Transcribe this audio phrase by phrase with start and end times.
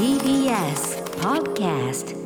[0.00, 2.16] TBS Podcast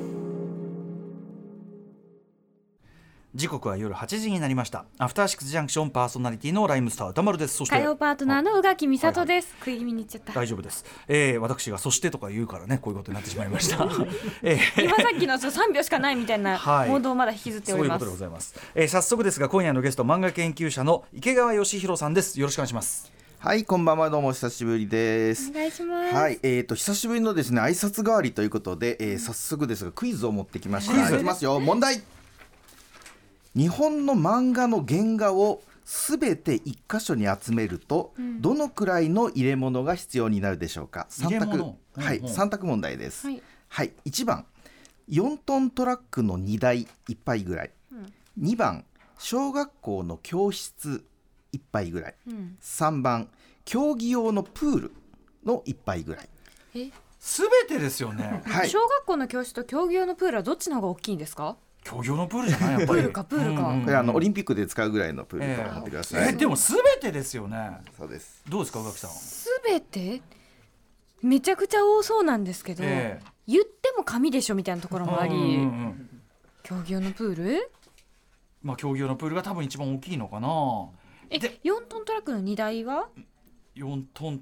[3.35, 4.85] 時刻は夜8時になりました。
[4.97, 7.57] アフターシックスジャンクションパーソナリティのライムスター歌丸です。
[7.57, 9.57] そして火曜パートナーの宇垣美里です。
[9.59, 10.35] 食い気味に言っちゃった。
[10.35, 13.89] 大丈夫です、えー、私がそしてとか言うからねこういうことになってしまいました、
[14.43, 14.85] えー。
[14.85, 16.89] 今さっきのそう3秒しかないみたいなはい。
[16.89, 18.05] 報道をまだ引きずっております。
[18.05, 22.39] そういうことでございます、えー、早速ですが今夜のゲスト漫画研究者の池川義弘さんです。
[22.39, 23.14] よろしくお願いします
[23.45, 25.51] はい、こんばんは、どうも久しぶりです。
[25.51, 26.15] お願いします。
[26.15, 30.95] はい、えーと久しぶりのですね挨拶代わりということで、えー早速ですがクイズを持ってきました。
[30.95, 31.61] クイズいきますよ。
[31.61, 32.01] 問題。
[33.55, 41.07] 日本の漫画の原画をすべて一箇所に集めると、どのくらいの入れ物が必要になるでしょうか？
[41.11, 41.59] 三択。
[41.97, 43.27] はい、うんうん三択問題です。
[43.27, 44.47] はいはい、一番
[45.11, 47.71] 4トントラックの荷台1杯ぐらい。
[48.39, 48.87] 二番
[49.19, 51.05] 小学校の教室
[51.55, 52.15] 1杯ぐらい。
[52.29, 52.57] うん。
[52.61, 53.29] 3番
[53.65, 54.93] 競技用のプール
[55.45, 56.29] の1杯ぐらい、
[56.75, 58.43] え、すべてですよね。
[58.47, 61.57] はい、小学校の教室と競技用のプールはどっちの方が大きいんですか？
[61.83, 62.89] 競技用のプールじゃないやっぱり。
[62.89, 63.63] プールかプールか。
[63.63, 63.67] うん。
[63.67, 67.79] うんうんこれあのオリンピックで使うぐらいのプールからえ持ってくだーさい、えでもすべてですよね。
[67.97, 68.43] そうです。
[68.49, 70.23] どうですか宇垣さんすべて？
[71.23, 73.25] めちゃくちゃ多そうなんですけど、ええ。
[73.47, 76.21] 言っても紙でしょみたいなところもあり、うんうんうん。
[76.63, 77.71] 競技用のプール？
[78.63, 80.49] まあ競技用のプールが多分一番大きいのかな
[81.31, 83.09] え、で4トントラックの荷台は
[83.77, 84.41] ？4トン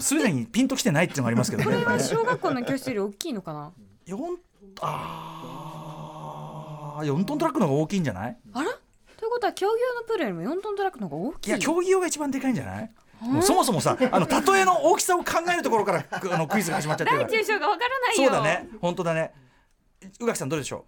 [0.00, 3.72] すでにピンときてないっていうのがありますけどねこれは小学校の教室より大きいのかな
[4.06, 4.16] ？4
[4.82, 8.36] あー4トントラックの方が大きいんじゃない？
[8.52, 8.70] あら？
[9.16, 11.50] ということは競技用のプールよりも4トントラックの方が大きい？
[11.50, 12.90] いや競技用が一番でかいんじゃない？
[13.22, 18.30] もうそもそもさあの例えの大きさを考えるところからあのクイズが始まっちゃってる大中小がわからないよ。
[18.30, 19.32] そうだね本当だね
[20.20, 20.86] 宇垣さんどうでしょ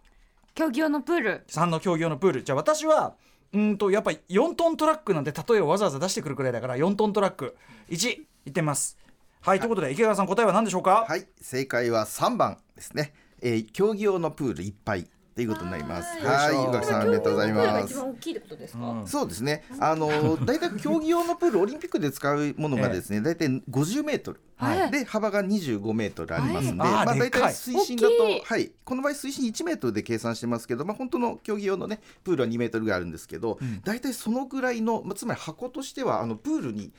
[0.55, 1.31] 競技用のプール。
[1.31, 3.15] う3の競技用のプールじゃあ私は
[3.53, 7.57] うんとやっぱり4トントラックなんて例えをわざわざ出してくるくらいだから4トントラック。
[7.91, 8.99] 1いってみます。
[9.41, 15.11] はい、ということで池川さん答えは何でしょうか、はい正解は3番ですね、えー競技用のプール1杯とい
[15.47, 16.19] うことになります。
[16.25, 16.55] はい。
[16.55, 17.93] よいしょ宇垣さんありがとうござい競技用のプールがます。
[17.93, 18.91] 一番大きいってことですか？
[18.91, 19.07] うん。
[19.07, 19.65] そうですね。
[19.79, 24.41] あのー 大体競技用のプールオリンピックで使うものがですね大体50メートル。
[24.57, 24.91] はい。
[24.91, 26.69] で幅が25メートルあります。
[26.69, 28.15] んで、まあ、大体水深だと
[28.45, 33.81] はい、この場合水深1メートルで計算してますけど、まあ、本当の競技用のねプールは2メートルぐらいあるんですけど、ん。
[33.83, 36.93] 大体そのぐらいの、まあ、つまり箱としてはあのプールに、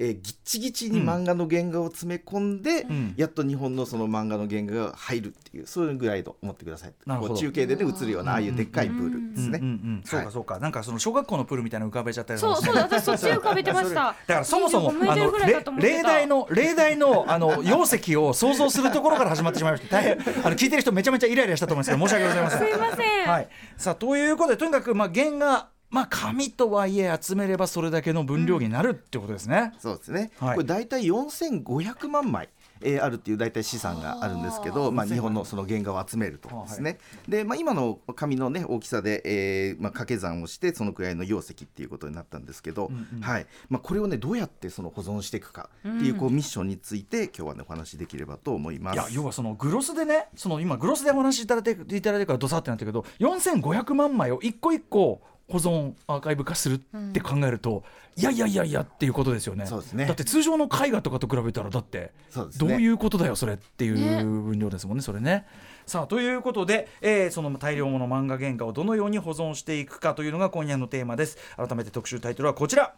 [0.00, 3.14] えーぎっちぎちに漫画の原画を詰め込んで、ん。
[3.16, 6.92] やっと日本のその漫画の原画が入るっていうそういうぐらいと思ってください。
[7.04, 7.34] なるほど。
[7.34, 14.14] こう中継でね映るようなああいうでっかいプールですね、うんうんうん、そうかそうか、なんかその小学校のプールみたいなの浮かべちゃったりそうそう私そっち浮かべてました。
[14.26, 15.96] だからそもそも25メートルぐらいかと思ってた。
[15.96, 20.12] 例題の例題のあの容積を想像するところから始まってしまいました大変
[20.44, 22.58] あの聞いてる人めちゃめちゃイライラしたと思いますけど申し訳ございません。
[22.68, 23.28] すいません。
[23.28, 30.54] はい、さあということでとにかくまあ原画まあ紙とはいえ集めればそれだけの分量になるってことですね、そうですね、はい。
[30.54, 32.48] これ大体4500万枚、
[32.82, 43.46] えーあるっていう大体資産があるんですけど、まあ、日本のその原画を集めるとですね、で、まあ、今の紙の、ね、大きさで、えーまあ、掛け算をしてそのくらいの容積っていうことになったんですけど、はい。
[43.68, 48.94] まあ、これをねどうやってその保存していくかっていうこうミッションについて今日はねお話しできればと思います。
[48.94, 56.78] いや要はそのグロスでねその今グロスでお話しいただいていただいてからドサってなってるけど4500万枚を一個一個保存アーカイブ化するっ
[57.12, 57.82] て考えると、
[58.16, 59.64] いやいやいやいやっていうことですよね。
[59.66, 60.04] そうですね。
[60.04, 62.12] だって通常の絵画とかと比べたらだって
[62.58, 65.46] どういうことだよそれっていねう分量ですもんねそれね。
[65.86, 71.38] さあということで、えーその大量の漫画原画をどのように保存していくかというのが今夜のテーマです。
[71.56, 72.94] 改めて特集タイトルはこちら。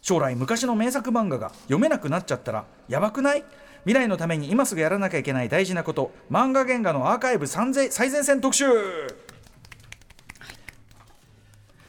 [0.00, 3.44] 将来昔の名作漫画が読めなくなっちゃったらやばくない？
[3.84, 6.10] 未来のために今すぐやらなきゃいけない大事なこと。
[6.30, 8.64] 漫画原画のアーカイブ最前線特集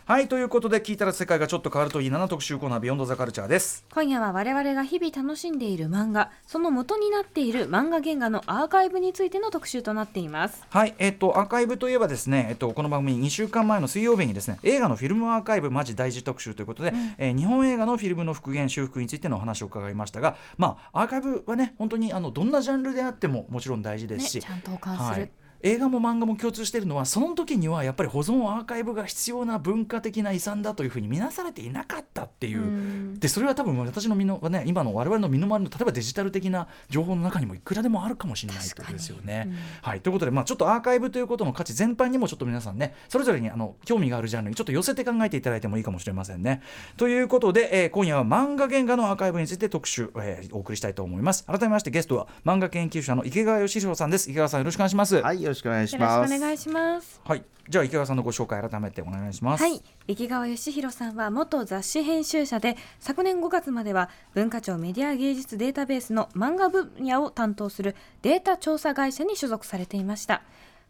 [0.07, 3.83] はいということで聞いたら世界がちょっと変わるといいなな特集コーナービヨンドザカルチャーです。
[3.91, 10.63] 今夜は我々が日々楽しんでいる漫画その元になっている漫画原画のアーカイブについての特集となっています。
[10.69, 39.51] はい、えっと、アーカイブといえばですね、えっと、この番組2週間前の水曜日にですね映画のフィルムアーカイブマジ大事特集ということで、えー日本映画のフィルムの復元修復についてのお話を伺いましたが、まあ、アーカイブはね本当にあのどんなジャンルであってももちろん大事ですし、ねちゃんと保管するはい映画も漫画も共通しているのはその時にはやっぱり保存アーカイブが必要な文化的な遺産だというふうに見なされていなかったっていううんでそれは多分私の身の、ね、今の我々の身の回りの例えばデジタル的な情報の中にもいくらでもあるかもしれないということですよね。
[39.81, 46.61] はい、ということで、まあ、ちょっとアーカイブということの価値全般にもちょっと皆さんねそれぞれにあの興味があるジャンルにちょっと寄せて考えていただいてもいいかもしれませんね。
[46.97, 51.45] ということで、えー今夜は漫画原画のアーカイブについて特集、えーお送りしたいと思います。
[51.45, 54.29] 改めましてゲストは漫画研究者の池川義弘さんです。
[54.29, 55.15] 池川さんよろしくお願いします。
[55.15, 57.21] はいよろしくお願いしよろしますくお願いします。
[57.23, 57.43] はい。
[57.67, 59.61] じゃあ池川さんのご紹介改めてお願いします。
[59.63, 59.81] はい。
[60.07, 70.41] 池川義弘さんは元雑誌編集者で昨年5月までは文化庁メディア芸術データベースの漫画分野を担当するデータ調査会社に所属されていました。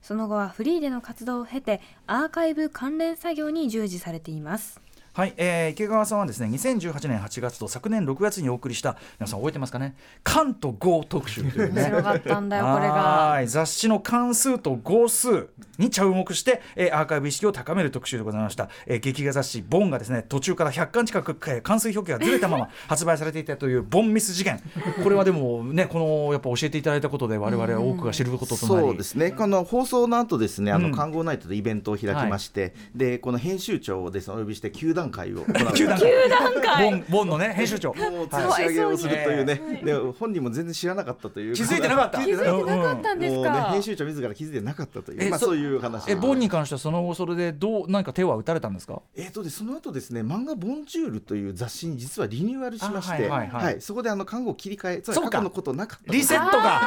[0.06, 4.80] その後はフリーでの活動を経てアーカイブ関連作業に従事されています
[5.16, 9.96] はい、えー、池川さんはですね2018年8月と昨年6月にお送りした皆さん覚えてますかね？
[10.26, 11.84] 関と号特集というね。
[11.84, 15.48] 面白かったんだよこれはがい雑誌の関数と号数
[15.78, 24.60] に着目して、えーアーカイブ意識を高める特集でございました、えー劇画雑誌「ボン」がですね途中から100巻近く、えー関数表記がずれたまま 発売されていたというボンミス事件。
[25.02, 30.92] これはでもねこのやっぱ教えていただいたことで我々は多くが知ることとなり、そうですね、この放送の後ですね、あうん。
[30.92, 35.74] の看護ナイトでイベントを開きまして、でこの編集長をですねお呼びして9段階を行う。
[35.74, 36.00] 球団
[36.80, 37.94] ボンボンのね編集長。
[37.96, 39.86] もうか吊るし上げをするというね、はい。
[39.86, 41.54] で本人も全然知らなかったという。
[41.54, 42.24] 気づいてなかった。
[42.24, 45.30] 気づいてなかったんですもうねか編集長自ら気づいてなかったという。
[45.30, 49.02] まあえそそういう話えボンに関してはその後それでどう何か手は打たれたんですか？
[49.16, 53.64] えーとでその後ですね漫画ボンジュールという雑誌に実はリニューアルしまして、あはいはい。
[53.66, 53.82] はい。
[53.82, 55.30] そこであの看護を切り替えつまそうか。
[55.30, 56.82] り過去のことなかったリセットが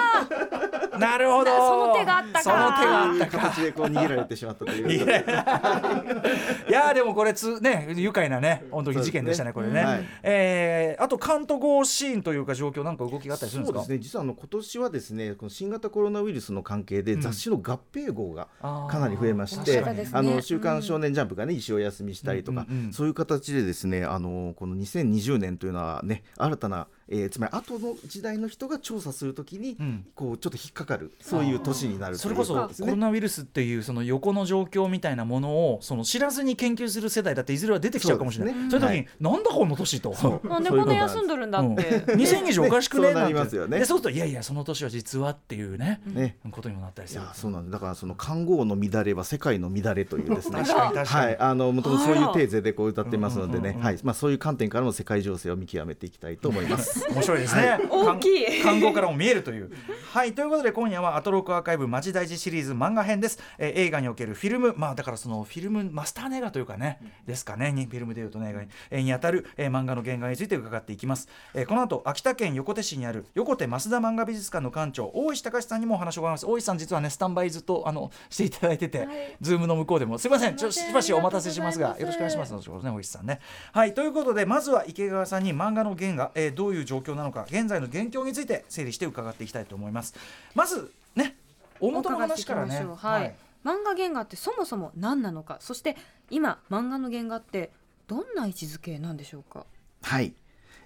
[1.01, 1.51] なるほど。
[1.57, 2.43] その手があったか。
[2.43, 4.93] その手があったか形でこう逃げられてしまったという。
[4.93, 5.25] いやい
[6.73, 6.95] や。
[6.95, 13.81] でもこれつね愉快なね本当に事件でしたねこれね、えーあと関東号シーンというか状況なんか動きがあったりするんですか？
[13.81, 13.99] そうですね。
[14.03, 17.21] 実はあの今年はですねこの新型コロナウイルスの関係でうん。
[17.21, 30.07] 雑誌の合併号がかなり増えまし確て、あの週刊少年ジャンプがね一を休みしたりとか、うんうんうんそういう形でですねあのこの2020年というのはね新たな、えーつまり後の時代の人が調査するときに、うん。
[30.15, 38.55] こうちょっと引っかかるそういう年になるそれこそコロナウイルスっていうその横の状況みたいなものをその知らずに研究する世代だっていずれは出てきちゃうかもしれない。
[38.71, 38.97] そ,、そうね。
[38.97, 40.11] いう時に、なんだこの年と？
[40.45, 41.73] なんでこんな休んどるんだうん。
[41.73, 43.09] って、2020おかしくね？
[43.09, 43.79] ねそうなりますよね。
[43.79, 46.37] でそうするといやいやその年は実はっていうね、ね。
[46.51, 47.23] ことにもなったりいする。
[47.23, 50.59] やそうなんだからその看護の乱れは世界の乱れというですね。
[50.63, 50.89] 確か。
[50.89, 51.27] に確かに。
[51.27, 53.59] はいあのもともとそういうテーゼでこう歌ってますのでね。
[53.59, 53.85] うんうんうんうん。
[53.85, 53.99] はい。
[54.03, 57.79] まあそういう観点からも世界情勢を見極めていきたいと思います面白いですね。
[57.91, 58.63] 大きい。
[58.63, 59.71] 看護からも見えるという。
[60.13, 60.33] はい。
[60.35, 64.75] ということで今夜はアトロックアーカイブマジ大事シリーズ漫画編です、えー映画におけるフィルム。
[64.77, 67.73] まあだからそのフィルムマスターネガというかね、ですかね。
[67.73, 76.47] にフィルムでいうとね映画に,、えーにあたる、えー漫画の原画について伺っていきます、えーこの後秋田県横手市にある横手増田漫画美術館の館長大石隆さんにもお話を伺います。
[76.47, 79.09] 大石さん実はねスタンバイずっとあの していただいてて、はい。
[79.41, 80.19] ズームの向こうでも。
[80.19, 80.57] すいません。
[80.57, 82.51] ちょしばしお待たせしますがよろしくお願いします。
[82.53, 83.41] と後ほどね大石さんね。
[83.73, 83.95] はい。
[83.95, 90.15] ということでまずは池川さんに漫画の原画、えーどういう状況なのか現在の現況について整理して伺っていきたいと思います。
[90.55, 91.37] まずね
[91.81, 92.67] 大元の話からね。
[92.67, 93.13] お伺いしていきましょう。
[93.13, 93.35] はい。
[93.65, 95.59] 漫画原画ってそもそも何なのか。
[95.61, 95.97] そして
[96.31, 97.71] 今漫画の原画って
[98.07, 99.67] どんな位置づけなんでしょうか？
[100.03, 100.33] はい。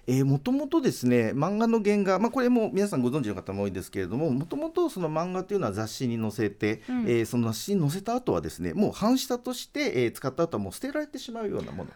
[0.05, 7.01] えー、もともとですね漫画の原画、まあ、これも皆さんご存知の方も多いですけれどももともとその漫画っていうのは雑誌に載せて、うん。
[7.03, 11.89] えーその雑誌に載せた後はですねもう半下として、えー使った後はもう捨てられてしまうようなもの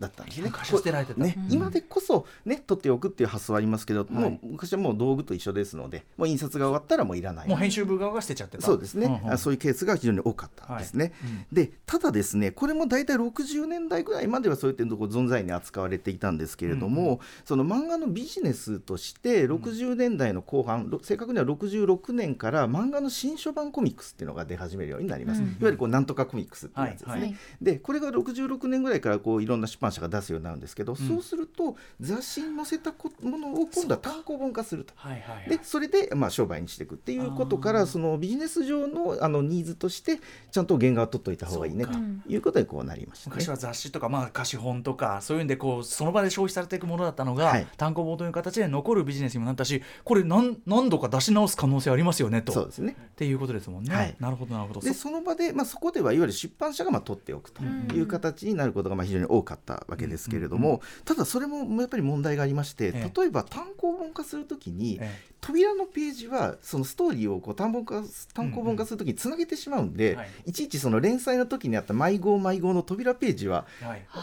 [0.00, 0.44] だったんですね。
[0.46, 1.20] 昔は捨てられてた。
[1.20, 1.52] ね、うん。
[1.52, 4.12] 今でこそね取っておくっていう発想はありますけど、はい。
[4.12, 8.64] もう昔はもう道具と一緒ですのでもう印刷が終わったらもういらないもう編集部側が捨てちゃってた。
[8.64, 11.12] そうですね、んんあそういうケースが非常に多かったんですね。
[11.52, 27.36] でただですねこれも大体60年代ぐらいまではそういったところ存在に扱われていたんですけれども、その漫画のビジネスとして60年代の後半、ろ正確には66年から漫画の新書版コミックスっていうのが出始めるようになります、うんいわゆるこうなんとかコミックスっていうやつですね。
[27.60, 34.92] でこれが66年ぐらいからこういろんな出版社が出すようになるんですけど、そうすると雑誌に載せたこものを今度は単行本化すると。
[34.96, 35.48] はいはいはい。
[35.48, 40.18] でそれで、まあ、商売にしていくっていうことからそのビジネス上のあのニーズとして
[40.50, 41.92] ちゃんと原画を取っといた方がいいねと
[42.26, 43.36] いうことにこうなりましたね。
[43.36, 47.66] 昔は雑誌とか、まあ、貸本とかそういうんでこうその場で消費されていくものだったのが、はい。
[47.76, 52.52] 単行本という形で残るビジネスにもなったしこれ何何度か出し直す可能性ありますよねと。
[52.52, 52.96] そうですね。
[52.98, 53.94] っていうことですもんね。
[53.94, 54.16] はい。
[54.18, 54.80] なるほどなるほど。
[54.80, 63.12] でそその場で、まあ、そこではいわゆる出版社がまあ取っておくという形になることがまあ非常に多かったわけですけれども、ただそれもやっぱり問題がありまして、ええ。
[63.20, 68.02] 例えば単行本化するときに、え扉のページはそのストーリーをこう単本化
[68.34, 70.28] 単行本化するときにつなげてしまうんで、はい。
[70.46, 73.66] いちいちその連載の時にあった毎号毎号の扉ページは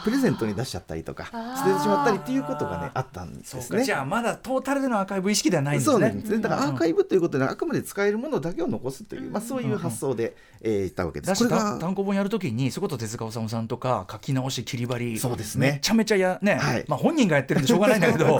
[0.04, 1.26] プレゼントに出しちゃったりとか
[1.58, 3.84] 捨ててしまったりっていうことがねあったんですね。
[3.84, 5.94] じゃあまだトータルでのアーカイブ意識ではないんですね。
[5.94, 6.32] そうなんです。
[6.32, 6.40] ね。
[6.40, 11.28] だからアーカイイブということで、あくまで使えるものだけを残すという、まあ、そういう発想で、えーいったわけです。
[11.28, 15.74] だしこれが単行本やるときにそれこそ手塚治虫さんとか書き直し切り張りそうですね。
[15.74, 16.86] めちゃめちゃやね、はい。
[16.88, 18.40] まあ本人がやってるんでしょうがないんだけど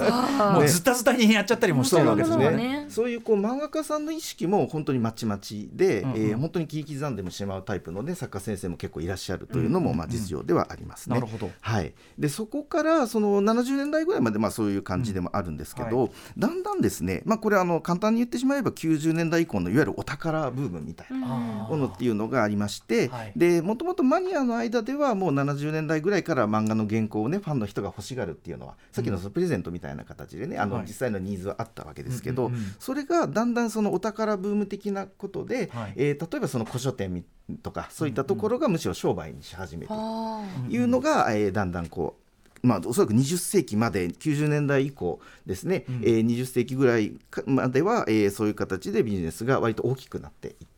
[0.52, 2.50] もうずたずたにやっちゃったりもしてるわけですね。
[2.88, 6.16] そういうこう漫画家さんの意識も本当にまちまちで、うんうん。
[6.16, 11.14] えー本当に切り刻んでもしまうタイプの、ね、作家先生も結構いらっしゃるというのも、まあ、実情ではありますね。
[11.16, 11.50] なるほど。
[11.60, 21.26] はい、でそこからその70年代ぐらいまでまあそういう感じでもあるんですけど、うんだんだんですね、まあ、これあの簡単に言ってしまえば90年代以降のいわゆるお宝ブームみたいな。
[21.68, 23.32] ものっていうのがありまして、はい。
[23.36, 30.84] でもともとマニアの間ではもう70年代ぐらいから漫画の原稿をねファンの人が欲しがるっていうのはさっきのそのプレゼントみたいな形でね、あのはい。
[30.86, 35.92] 実際のニーズはあったわけですけど、それがだんだんそのお宝ブーム的なことで、はい。
[35.96, 37.24] えー例えばその古書店み
[37.62, 42.28] とかそういったところがむしろ商売にし始めているあというのが、えーだんだんこう
[42.66, 45.94] まあ、おそらく20世紀まで90年代以降ですね、うん。
[46.02, 50.77] えー20世紀ぐらいかまでは、えーそういう形でビジネスが割と大きくなっていった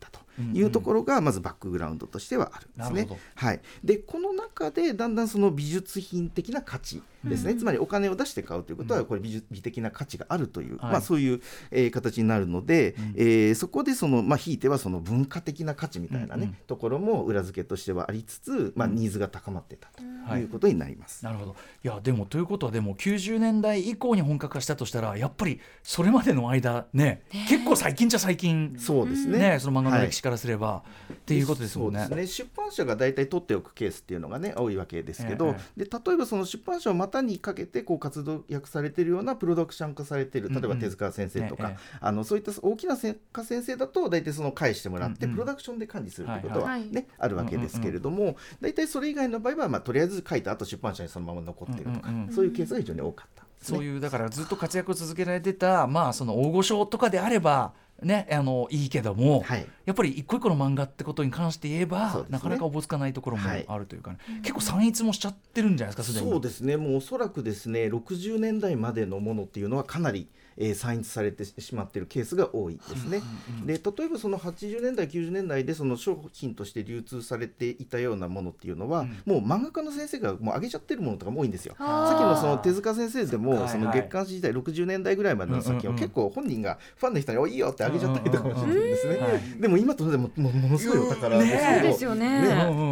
[0.53, 3.19] いうところがまずバックグラウンドとしてはあるんですね。
[3.35, 10.91] はい、でこの中でだんだんその美術品的な価値ですね、つまりお金を出して買うということはこれ美術美的な価値があるという、はい。
[10.93, 16.41] まあ、そういう、えー形になるので、えーそこでその、まあ、ひいてはその文化的な価値みたいなね、うん。
[16.43, 20.41] うんところも裏付けとしてはありつつ、まあ、ニーズが高まってたとはい。
[20.41, 21.23] いうことになります。
[21.23, 21.55] なるほど。
[21.83, 28.75] いやでもということはでも90年代以降に本格化したとしたらやっぱりそれまでの間ね結構最近じゃ最近。
[28.79, 29.37] そうですね。
[29.37, 30.07] ねその漫画のはい。
[30.07, 31.99] 歴史からすれば、っていうことですもんね。
[32.01, 32.45] そうですね。
[32.45, 45.35] 出版社が大体取っておくケースっていうのがね多いわけですけど、えで例えばその出版社を股にかけてこう活動訳されているようなプロダクション化されている例えば手塚先生とか、ええあのそういった大きな作家先生だと大体その返してもらって、うんうん。
[45.35, 52.33] プロダクションで管理するということは、はいねあるわけですけれども、大体それ以外の場合は、まあ、とりあえず書いた後出版社にそのまま残っているとか、うんうんうん。
[52.33, 53.45] そういうケースが非常に多かった。
[53.61, 59.67] そういうだからずっと活躍を続けられてたまあその大御所とかであればねあのいいけども、はい。
[59.85, 62.23] やっぱり一個一個の漫画ってことに関して言えば、ね。
[62.29, 63.65] なかなかおぼつかないところもはい。
[63.67, 64.17] あるというか、ね。
[64.41, 66.31] 結構散逸もしちゃってるんじゃないですかすでに。
[66.31, 70.27] そうですね、もうおそらくですね60年代までのものっていうのはかなり、
[70.61, 73.21] えー、散逸されてしまっているケースが多いですね。
[73.65, 81.75] で例えばその80年代90年代でその商品として流通されていたようなものっていうのは、もう漫画家の先生がもう上げちゃってるものとかも多いんですよ。
[81.77, 89.19] さっきのその手塚先生でもはいその月刊誌時代60年代ぐらいまでの作品をうんうんうん結構本人がファンの人に「おいいよ」って上げちゃったりとかもしてるんですね。
[89.59, 92.41] でも今とでももものすごいお宝ですけど、ねそうですよね。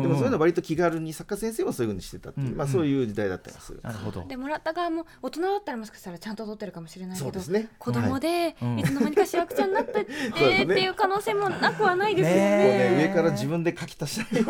[0.01, 3.79] でもそういうのは割と気軽に作家先生はそういうふうにしてたっていう、うんうんまあ、そういう時代だったりする。
[3.83, 7.69] なるほどでもらった側も大人だったらもしかしたらちゃんと取ってるかもしれないけど、そうですね。
[7.77, 8.79] 子供でうん。
[8.79, 13.09] いつの間にか主役者になってってっていう可能性もなくはないですよね。
[13.09, 14.43] 上から自分で書き足したい。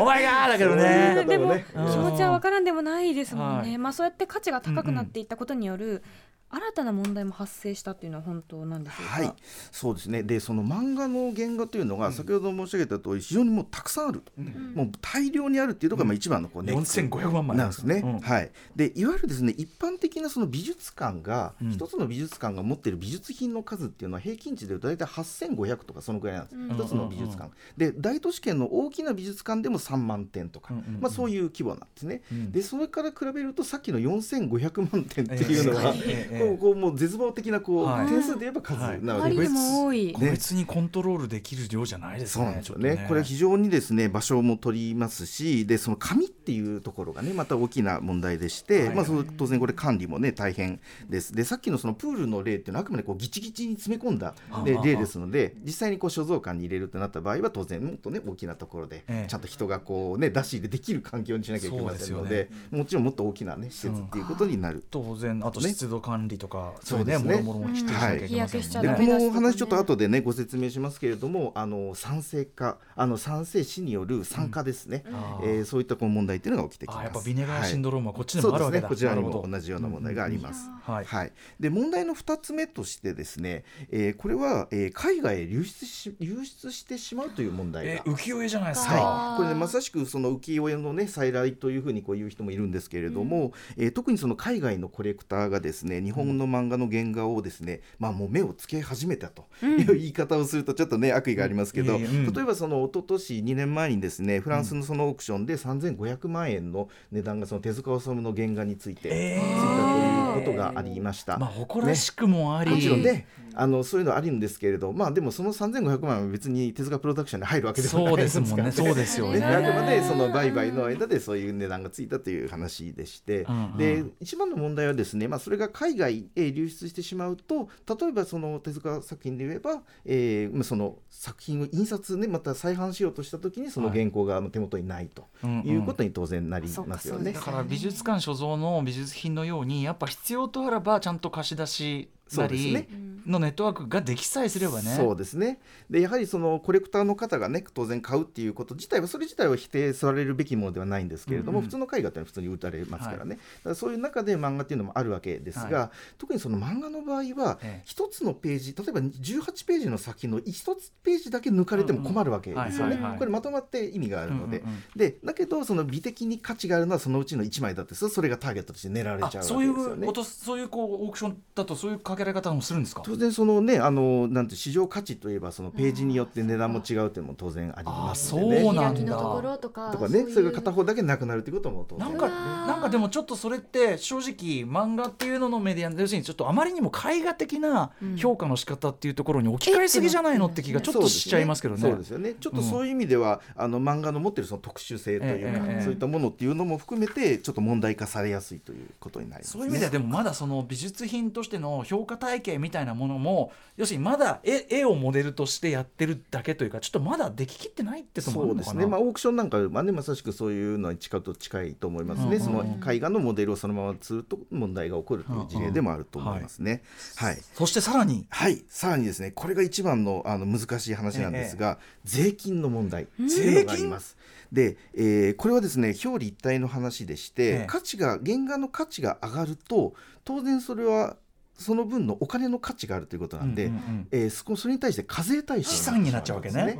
[0.00, 1.14] お前がだけどね。
[1.16, 1.24] 方。
[1.24, 3.78] でも気持ちは分からんでもないですもんね、はい。
[3.78, 6.02] まあそうやって価値が高くなっていったことによる
[6.48, 9.34] 新たな問題も発生したっていうのは本当なんでしょうか、はい、
[9.72, 10.22] そうですね。
[10.22, 14.32] で、その漫画の原画というのが、先ほど申し上げた通り、非常にもうたくさんあると、
[14.74, 17.96] もう大量にあるっていうのが、まあ一番のこうネック4500万枚なんですね。
[17.96, 18.20] うん。
[18.20, 18.50] はい。
[18.76, 21.70] で、いわゆるですね、一般的なその美術館が、うん。
[21.72, 26.56] 一つの美術館が持っている美術品の数っていうのは平均値でいうと大体8500とかそのぐらいなんです。
[26.56, 26.70] うん。
[26.76, 27.50] 一つの美術館。
[27.76, 31.00] で、大都市圏の大きな美術館でも3万点とか、うんうんうん。
[31.00, 32.22] まあそういう規模なんですね。
[32.30, 32.52] うん。
[32.52, 36.48] で、それから比べるとさっきの4500万点っていうのは、ええええ。
[36.48, 38.06] こうこうもう絶望的なこう、はい。
[38.08, 38.96] 点数で言えば数なわけ。
[38.96, 39.10] です。
[39.12, 40.12] あまりにも多い。
[40.12, 42.42] 個別にコントロールできる量じゃないですね。
[42.42, 43.06] そうなんですよちょっとね。
[43.08, 51.34] これ非常にですね場所も取りますしでその紙っていうところがねまた大きな問題でして、はいまあ、その当然これ管理もね大変です。
[51.34, 54.34] でさっきのそのプールの例っていうのはあくまでこうギチギチに詰め込んだ
[54.64, 59.28] 例ですので実際にこう所蔵館に入れるってなった場合は当然もっとね大きなところでええ。
[59.28, 64.84] ちゃんと人がこうね出し入れできる環境にしなきゃいけませんのでもちろんもっと大きなね施設っていうことになる。
[64.90, 65.70] 当然あとね。
[65.70, 67.42] 湿度管理とか、そうですね。
[67.42, 78.88] もろもろもきっちりしなきゃいでこのお話ちょっと後でねご説明しますけれどもあの酸性化あの酸性死による酸化ですね、あーえーそういったこう問題っていうのが起きてきますあやっぱビネガーシンドロームはこっちでもあるわけだ。
[78.88, 80.68] こちらにも同じような問題があります。
[80.86, 81.04] はい。
[81.04, 87.92] はい、で問題の2つ目としてですね、えーこれは、えー海外へ流出し流出してしまうという問題が。
[87.92, 88.94] え浮世絵じゃないですか。
[88.94, 102.32] はい、これねまさしくその浮世絵のね再来というふうにこう言う人もいるんですけれども、えー特にその海外のコレクターがですね日本の漫画の原画をですね、まあもう目をつけ始めたという言い方をするとちょっとね悪意がありますけど、うん。
[102.32, 109.92] 例えばその一昨年2年前にですねフランスのそのオークションで3500万円の値段がその手塚治虫の原画についてついえーた
[110.34, 111.38] ということがありました。
[111.38, 118.56] まあ誇らしくもあり、もちろんね、あのそういうのはあるんですけれど、まあでもその3500万は別に手塚プロダクションに入るわけではないそうですもんね。
[118.56, 119.46] からそうですよね、ね。
[119.46, 123.76] あくまでその売買の間でそういう値段がついたという話でして、うんうん。
[123.76, 135.66] で一番の問題はですね、まあ、それが海外へ流出してしまうと例えばその手塚作品で言えば、えーまあ、その作品を印刷ねまた再販しようとした時にその原稿が手元にないとうんうん。
[135.66, 136.98] いうことに当然なりますよね。
[136.98, 137.34] そうです。
[137.34, 142.86] だから美術館所蔵の美術品のようにやっぱ必要とあらばちゃんと貸し出しなり
[143.26, 144.94] のネットワークができさえすればね。
[144.96, 145.58] そうですね。
[145.90, 153.40] でやはりそのコレクターの方がね当然買うっていうこと自体はそれ自体は否定されるべきものではないんですけれども、うんうん、普通の絵画って普通に打たれますからね、はい、だか
[153.70, 162.98] らそういう中で漫画っていうのもあるわけですが、はい、特にその漫画の場合は一つのページ例えば18ページの先の一つページだけ抜かれても困るわけですよね。
[163.18, 169.66] これまとまって意味があるので、うんうんうん、でだけどその美的に価値があるのはそのうちの1枚だってそれがターゲットとして狙われちゃうわけですよね。
[169.66, 173.02] そういうことそういうこうオークションだとそういうかけられ方もするんですか？
[173.04, 179.58] 当然そのねあのなんて市場価値といえばそのページによって値段も違うっていうのも当然ありますので、ね、そうなんだ。
[179.58, 182.08] とかとかねそれが片方だけなくなるっていうことも当然。
[182.08, 191.80] なんかなんかでもちょっとそれって正直漫画っていうののメディア要するにちょっとあまりにも絵画的な評価の仕方っていうところに置き換えすぎじゃないのって気がちょっとしちゃいますけどね。
[191.80, 192.34] そうですよね。
[192.40, 216.82] ちょっとそういう意味では、うん、あの漫画の持ってるその特殊性というか、ええ、そういったものっていうのも含めてちょっと問題化されやすいということになります、ね、そういう意味ではでもまだその美術品としての評価体系みたいなものも要するにまだ絵絵をモデルとしてやってるだけというかちょっとまだでききってないってそうですね、まあ、オークションなんかはねまさしくそういうのに近と近いと思いますね、うんうん、その絵画のモデルをそのままずっと問題が起こるという事例でもあると思いますね。
[217.16, 218.26] はい、はい、そしてさらに。
[218.30, 218.62] はい。
[218.68, 223.08] さらにですねこれが一番のあの難しい話なんですが、ええ、税金の問題。
[223.18, 224.16] 税金があります。
[224.52, 229.94] で、えー、これはですね表裏一体の話でして、ええ、価値が原画の価値が上がると
[230.24, 231.16] 当然それは
[231.58, 236.78] その分のお金の価値があるということなんで、うんうんうん、えー、それに対して課税対象資産になっちゃうわけね。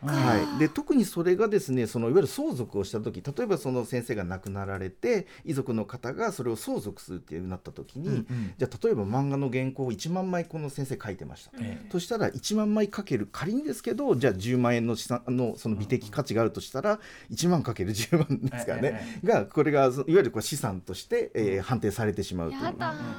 [0.00, 17.00] はい、で特にそれがですねそのいわゆる相続をした時例えばその先生が亡くなられて遺族の方がそれを相続するっていうなった時に、うんうん、じゃあ例えば漫画の原稿を1万枚この先生書いてました、ええ、そしたら1万枚かける仮にですけどじゃあ10万円の資産のその美的価値があるとしたら
[17.32, 22.74] 1万かける10万ですからね、え、がこれがいわゆるこう資産として、えー、判定されてしまうという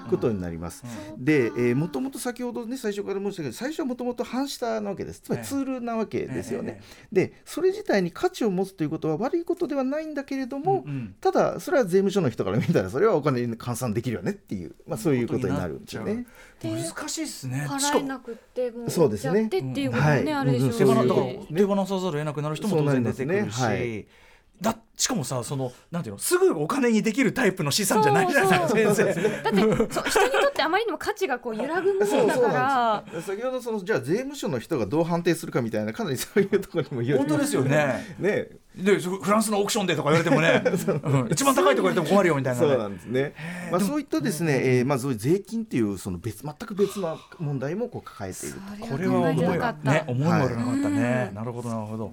[0.09, 0.83] ことになります。
[1.17, 5.21] で、えー、もともと先ほどね最初から申したけど最初はもともと反下なわけです。
[5.21, 6.81] つまりツールなわけですよね。
[7.11, 16.25] でそれ自体に価値を持つということは悪いことではないんだけれども、うんうん、ただそれは税務署の人から見たらそれはお金に換算できるよねっていう、まあ、そういうことになるんですよね。
[16.63, 17.65] 難しいですね。
[17.69, 19.45] 払えなくてもそうですね。
[19.45, 20.65] ってっていうことね、うん、あるでしょ。
[20.65, 20.75] う、ね、
[21.55, 24.07] 手放さざるを得なくなる人も当然出てくるし。
[24.63, 29.13] はいだしかもさそのなんていうのすぐお金にできるタイプの資産じゃないじゃない先生。
[29.43, 33.21] だってそう人にとってあまりにも価値がこう揺らぐものだから。
[33.21, 38.05] 先ほどそのじゃあ税務署の人がどう判定するかみたいなかなりそういうところにも言本当ですよね。
[38.19, 38.49] ね。
[38.75, 40.63] でフランスのオークションでとか言われてもね、
[41.03, 43.33] うん、一番高いとこ言われても困るよみたいな、ね、そうなんですね、
[43.71, 52.09] まあ、そういったですね、えー、まあそういう税金っていうその別全く別な問題もこう抱えているこれは思いね思いもよらなかったね、なるほどなるほど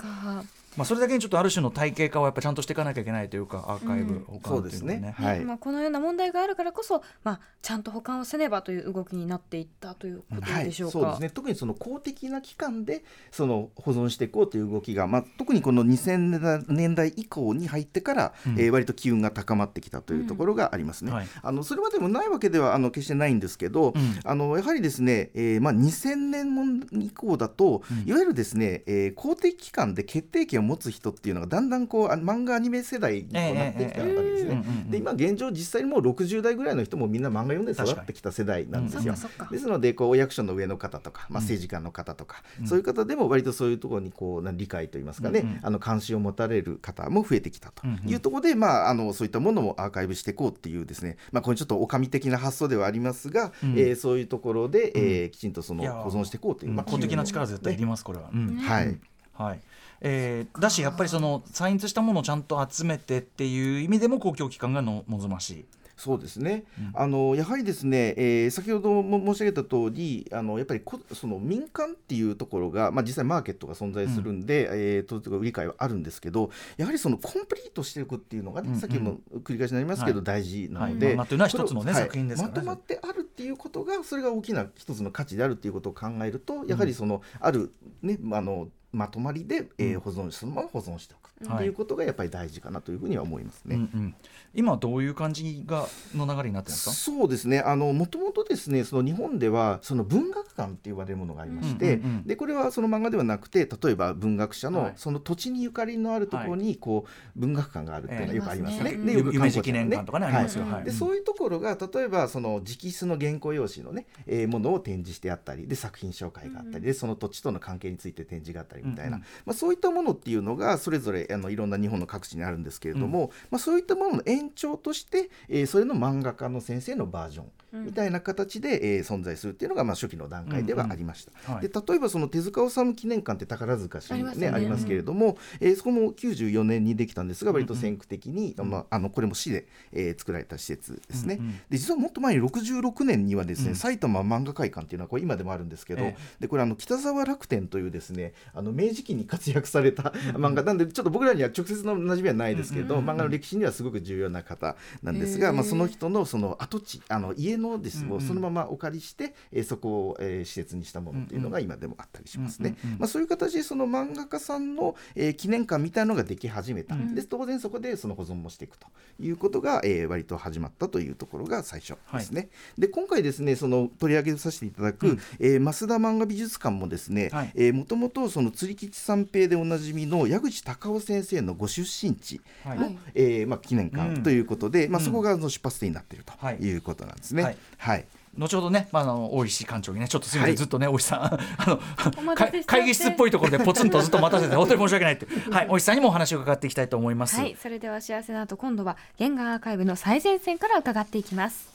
[0.77, 5.15] まあ、それだけにちょっとある種の体系化をやっぱちゃんとしていかなきゃいけないというかアーカイブ保管っていうのね,、ね。
[5.17, 5.45] はい。
[5.45, 11.31] まあ、このような問題があるからこそ、まあ、ちゃんと保管をせねばという動きになっていったということでしょうか、はい、そうですね。
[11.31, 21.11] 特にその公的な機関でその保存していこうという動きが、まあ、特にこの2000年代以降に入ってから、うん、えー、割と機運が高まってきたというところがありますね。
[21.11, 21.17] うん。
[21.17, 34.65] はい、あのそれまでもないわけではあの決してないんですけど、うん、あのやはりですね、えーまあ、2000年以降だと、いわゆるですね、えー、公的機関で決定権を持つ人っていうのがだんだんこう漫画アニメ世代になってきたわけですね。
[34.91, 39.15] で今現状実際にもう60代ぐらいの人もみんな漫画読んで育ってきた世代なんですよ。
[39.51, 58.31] ですのでこうお役所の上の方とか、まあ、政治家の方とか、うん、そういう方でも割とそういうところにこう理解といいますかね、あの関心を持たれる方も増えてきたというところで、まあ、あのそういったものもアーカイブしていこうっていうですね、まあ、これちょっとおかみ的な発想ではありますが、うん、えー、そういうところで、えー、きちんとその保存していこうという、まあ、公的な力絶対いりますこれは。
[58.31, 58.99] はい、
[59.35, 59.61] はい
[60.01, 65.65] えー、だしやっぱりそのサインツしたものをちゃんと集めてっていう意味でも公共機関がの望ましい。
[65.97, 78.75] そうですね、うん、あのやはりですね、えー、先ほども申し上げた通りありやっぱりこその民間っていうところが、まあ、実際マーケットが存在するんで、うん、えー、と売り買いはあるんですけどやはりそのコンプリートしていくっていうのがね、うん。
[78.75, 81.17] うん、さっきも繰り返しになりますけど、はい、大事なので、はい。
[81.17, 93.77] まあ、というのは一つのね、作品ですまとまってあるっていうことがそれが大きな一つの価値であるっていうことを考えるとやはりその、あるねあのまとまりで、えー、保存そのまま保存しておくっていうことがやっぱり大事かなというふうには思いますね。
[93.77, 94.15] うんうん、
[94.55, 96.93] 今どういう感じがの流れになってますか？
[96.93, 97.61] そうですね。
[97.61, 108.93] あのもともとですね、その日本ではその文学館って言われるものがありまして、うんうんうん、でこれはその漫画ではなくて、例えば文学者のその土地にゆかりのあるところにこう、文学館があるっていうのがよくありますね。
[108.95, 110.65] えー、でよく夢記念館とかね、ありますよ。
[110.65, 127.47] はい、でそういうところが例えばその直筆の原稿用紙のね、えー、ものを展示してあったり、で作品紹介があったり、でその土地との関係について展示があったりみたいな、うんうん、まあそういったものっていうのがそれぞれあのいろんな日本の各地にあるんですけれども、うん、まあ、そういったものの延長として、えー、それの漫画家の先生のバージョン
[127.85, 131.33] みたいな形で、えー存在するっていうのが、まあ、初期の段階ではありました。
[131.33, 131.69] うんうんはい。
[131.69, 134.57] で例えばその手塚治虫記念館って宝塚市に、ねありますよね。
[134.57, 141.37] ありますけれども、えーそこも94年にできたんですが割と先駆的に、まあ、あのこれも市で、えー作られた施設ですね。
[141.39, 141.53] うんうん。
[141.71, 143.77] で実はもっと前に66年にはですね、うん。
[143.77, 153.15] 埼玉漫画会館っていうのはこれ今でもあるんですけど、えでこれあの北沢楽天というですねあの明治期に活躍された漫画なんでちょっと僕らには直接の馴染みはないですけれど、うんうんうん。
[153.15, 162.77] 漫画の歴史にはすごく重要な方なんですが、へーまあ、その人のその跡地あの家のですね、うんうんそのままお借りして、えーそこを、えー施設にしたものっていうのが今でもあったりしますね。
[162.99, 167.15] まあ、そういう形でその漫画家さんの、えー記念館みたいなのができ始めた、うん。
[167.15, 168.87] で当然そこでその保存もしていくと
[169.21, 172.49] いうことが、えー割と始まったというところが最初ですね。
[172.79, 175.19] で今回ですねその取り上げさせていただく、うん。
[175.41, 177.53] えー増田漫画美術館もですね、はい。
[177.55, 182.79] えーもともとその釣り吉三平でおなじみの矢口隆夫先生のご出身地はい。
[182.79, 183.91] の、はいえーまあ、記念うん。
[183.93, 185.05] 館ということで、まあ、うん。
[185.05, 186.57] そこがあの出発点になっているはい。
[186.59, 187.43] ということなんですね。
[187.47, 187.57] はい。
[187.79, 188.05] はい。
[188.39, 190.57] 後ほどね、まあ、あの大石館長にねちょっとすみません、はい。
[190.57, 191.81] ずっとね大石さん あ
[192.23, 195.27] の会会議室っぽいところでポツンとずっと待たせて本当に申し訳ないって。
[195.51, 201.71] はい大石さんにもお話を伺っていきたいと思います、はいそれでは幸せの後今度は原画アーカイブの最前線から伺っていきます.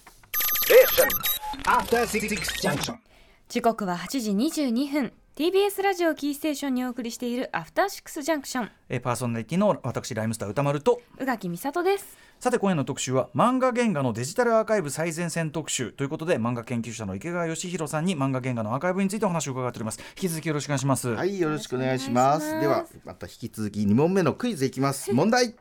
[3.50, 22.54] 時刻は8時22分 TBS ラジオキーステーションにお送りしているアフターシックスジャンクションえーパーソナリティの私ライムスター歌丸と宇垣美里ですさて今夜の特集は漫画原画のデジタルアーカイブ最前線特集ということで漫画研究者の池川義弘さんに漫画原画のアーカイブについてお話を伺っております引き続きよろしくお願いします、はい、よろしくお願いします。
[22.54, 25.14] ですは、また引き続き2問目のクイズいきます。
[25.14, 25.56] 問題。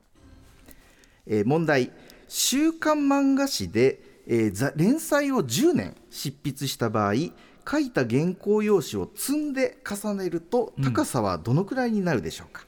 [1.29, 1.93] えー問題。
[2.27, 7.15] 週刊漫画誌で、えーざ連載を10年執筆した場合、
[7.71, 12.67] 書いた原稿用紙を積んで重ねると高さはどのくらいになるでしょうか。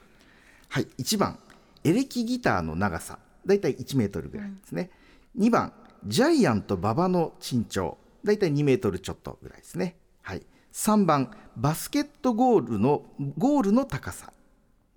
[0.68, 1.38] はい、1番
[1.82, 3.18] エレキギターの長さ。
[3.44, 4.90] だいたい1メートルぐらいですね、
[5.36, 5.72] 2番
[6.06, 7.98] ジャイアント馬場の身長。
[8.22, 13.02] だいたい2メートルちょっとぐらいですね、はい、3番バスケットゴールの
[13.36, 14.32] ゴールの高さ。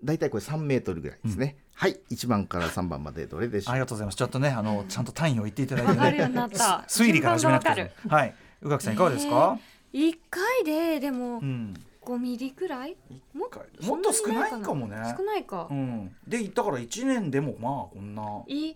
[0.04, 2.00] だいたいこれ3メートルぐらいですね、はい。
[2.12, 3.74] 1番から3番までどれでしょう。
[3.74, 4.16] ありがとうございます。
[4.18, 8.36] ちょっとねあのちゃんと単位を言っていただいてわかるようねになった推理から始めなくてはい。
[8.62, 9.60] 宇垣さんいかがですか、
[9.98, 11.74] 一回ででもうん。
[12.02, 12.96] 5ミリくらい？
[13.34, 13.50] も
[13.82, 14.96] もっと少ないかもね。
[15.18, 18.44] 少ないか、うん、でだから1年でもまあこんな。
[18.46, 18.76] い？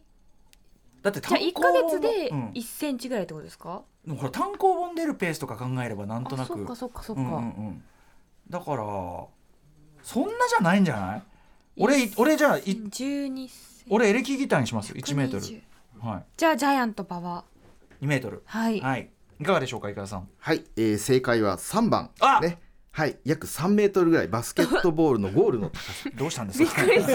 [1.04, 2.50] だってじゃあ1ヶ月でうん。
[2.54, 6.54] 1センチぐらいってことですか、でもほら単行本出るペースとか考えればなんとなく。
[6.54, 7.84] あそっかそっかそっか、うんうんうん、
[8.50, 8.78] だから
[10.02, 10.82] そんなじゃない？
[10.82, 11.24] んじゃない
[11.78, 13.86] 俺俺じゃあい12センチ。
[13.92, 14.94] 俺エレキギターにします。
[14.94, 15.44] 1メートル。
[15.44, 15.62] 120
[16.00, 17.44] はじゃあジャイアント馬場。
[18.02, 18.42] い2メートル。
[18.46, 20.28] はい、はいいかがでしょうか井川さん。
[20.38, 22.60] はい、えー正解は3番あね
[23.00, 26.10] はい約3メートルぐらいバスケットボールのゴールの高さ。
[26.20, 27.14] どうしたんですびっかくりして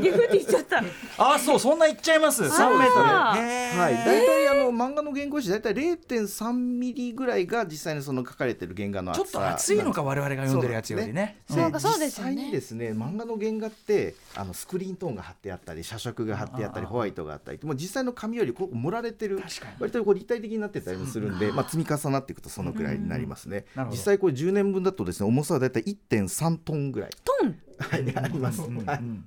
[0.00, 0.84] ギフって言っちゃった
[1.18, 2.44] あそうそんないっちゃいます。
[2.44, 3.04] 3メートル。
[3.04, 9.26] はい、大体あの漫画の原稿紙大体0.3ミリぐらいが実際にその書かれてる原画の厚さ。
[9.26, 11.40] ちょっと厚いのか我々が読んでるやつよりね。
[11.50, 12.30] そうかそうですよね。
[12.30, 19.42] 実際にですね漫画の原画ってあのスクリーントーンが貼ってあったり写色が貼ってあったりホワイトがあったりもう実際の紙よりこう盛られてる
[19.80, 23.64] 割とこう立体的になってたりもするんで、まあ、積み重なっていくとそのくらいになりますね。
[23.90, 27.58] 実際これ10年分だとですね重さは大体1.3トンぐらい、トン？
[27.78, 29.24] はい、あります、うんうん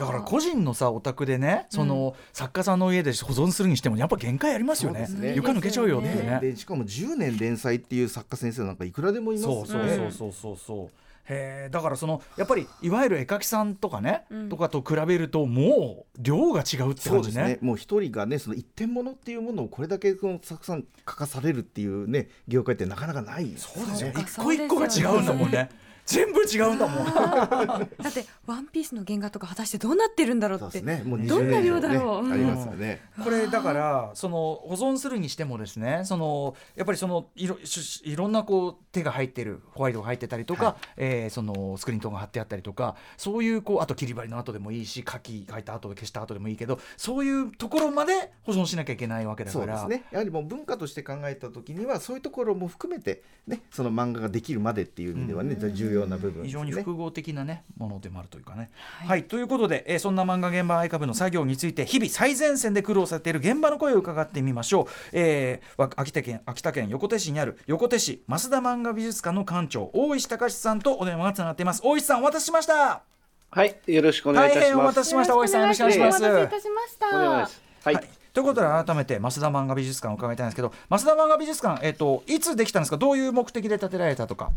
[0.00, 5.06] だから個人のさお宅でねその、作家さんの家で保存するにしてもやっぱ限界ありますよね。
[5.06, 5.34] ね。
[5.36, 6.38] 床抜けちゃうよっていうね。
[6.40, 10.90] でしかも10年連載っていう作家先生なんかいくらでもいますそうそうそうそうそうそう
[11.26, 14.48] へえだからそのやっぱりいわゆる絵描きさんとかね、うん。
[14.48, 17.44] とかと比べるともう量が違うってそうです感じね。
[17.44, 24.12] ねもう一人がねその一点物っていうものをこれだけそのたくさん書かされるっていうね業界ってなかなかないですそうですよ。
[24.16, 25.70] 一個一個が違うんだもんね
[26.06, 27.04] 全部違うんだもん。
[27.06, 31.02] だってワンピースの原画とか果たしてどうなってるんだろうそうってですね。
[31.04, 32.30] もう20どんな量だろう。
[32.30, 33.00] ありますよね。
[33.22, 40.76] これだからその保存するにしてもですねそのやっぱりそのいろしいろんなこう手が入ってるホワイトが入ってたりとか、はい。
[40.96, 49.78] えーそのスクリーントーンが貼ってあったりとかそういうこうあと切り張りの後でもいいし書き書いた後で消した後でもいいけどそういうところまで保存しなきゃいけないわけだから。
[49.78, 50.06] そうですね。
[50.10, 58.70] やはりもう文化として考えた時にはそういうところも含めてねその漫画ができるまでっていう意味ではね、重要な部分ね非常に複合的な、ね、ものでもあるというかね。
[59.06, 71.80] はい、ということで、えーそんな漫画現場アイカブの作業について日々最前線で苦労されている現場の声を伺ってみましょう、えーわ秋田県秋田県横手市にある横手市増田漫画美術館の館長大石隆さんとお電話がつながっています。
[71.84, 73.02] 大石さんお渡ししました。
[73.50, 74.94] はい、よろしくお願いい大変おたします。
[74.94, 76.24] 待たせしました大石さんよろしくお願いします。
[76.24, 77.08] お待たせいたしました。
[77.08, 77.62] お願いします。
[77.84, 78.08] はい、はい。
[78.32, 82.96] ということで改めて増田漫画美術館を伺いたいんですけど増田漫画美術館、えっといつできたんですか？
[82.96, 84.50] どういう目的で建てられたとか？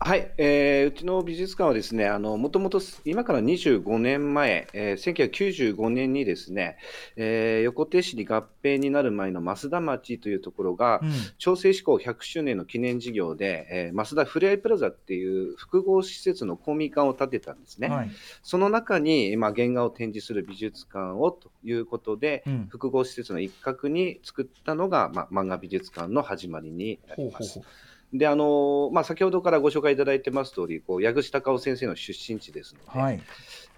[0.00, 5.30] はい、えーうちの美術館はですね、あの、もともと今から25年前、えー
[5.76, 6.78] 1995年にですね、
[7.16, 17.88] えー横手市に合併になる前の増田町というところが、うん調整志向100周年の記念事業で、えー増田ふれあいプラザっていう複合施設の公民館を建てたんですね。
[17.88, 18.10] はい
[18.42, 27.54] その中に、まあ、原画を展示する美術館をということで、うん複合施設の一角に作ったのが、まあ、漫画美術館の始まりになります。
[27.54, 33.22] ほうほうほで、あのまあ、先ほどからご紹介いただいてます通り、こう矢口隆夫先生の出身地ですので、はい。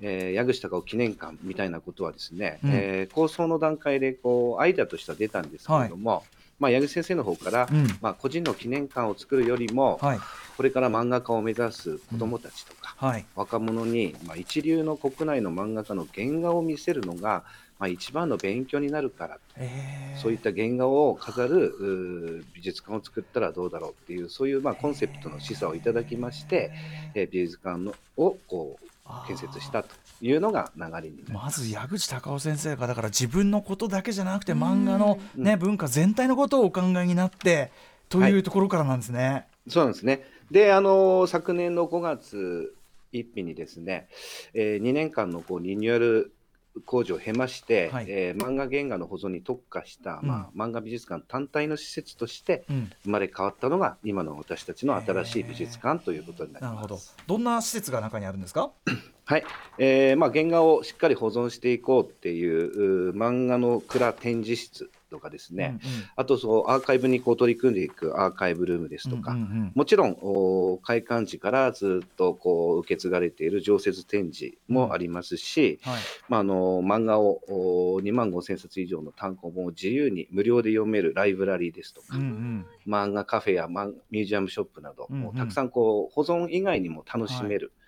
[0.03, 2.71] えー矢口隆夫記念館みたいなことはですね、うん。
[2.73, 6.25] えー構想の段階でこうアイデアとしては出たんですけれども、
[6.61, 7.87] まあ、矢口先生の方から、うん。
[8.01, 10.21] まあ、個人の記念館を作るよりも、はい。
[10.57, 13.25] これから漫画家を目指す子どもたちとか、はい。
[13.35, 17.45] 若者に、まあ、一流の国内の漫画家の原画を見せるのが、
[17.81, 26.73] まあ、一番の勉強になるから、えーそういった原画を飾る美術館を作ったらどうだろうっていう、そういうまあコンセプトの示唆をいただきまして、
[27.15, 29.89] えー美術館のをこう建設したと
[30.21, 31.61] いうのが流れになります。
[31.61, 37.73] まず矢口隆夫先生がだから自分のことだけじゃなくて漫画の、うんね、文化全体のことをお考えになって
[38.11, 39.47] というところからなんですね。
[39.69, 40.23] そうなんですね。
[40.51, 42.75] で、あの昨年の5月
[43.15, 44.09] 1日にですね、
[44.53, 46.33] え2年間のこうリニューアル
[46.87, 48.07] 工事を経まして、はい。
[48.09, 56.95] えー漫画原画の保存に特化した、まあ、漫画美術館単体の施設としてうん、生まれ変わったのが今の私たちの新しい美術館ということになりなるほど。
[56.95, 57.17] ます。
[57.27, 58.71] どんな施設が中にあるんですか？
[59.25, 59.45] はい、
[59.79, 65.79] えーまあ、原画をしっかり保存していこうっていうう漫画の蔵展示室とかですね、
[66.17, 69.73] あとそうアーカイブにこう取り組んでいくアーカイブルームですとか、うんうんうん。
[69.75, 76.01] もちろんお開館時からずっとこう受け継がれている常設展示もありますし、はい。
[76.29, 82.67] まあ、あの漫画をお2万5千冊以上の単行本を自由に無料で読めるライブラリーですとか、うんうん。
[82.87, 85.23] 漫画カフェやマンミュージアムショップなど、うんうん。
[85.23, 87.80] もうたくさんこう保存以外にも楽しめる、うし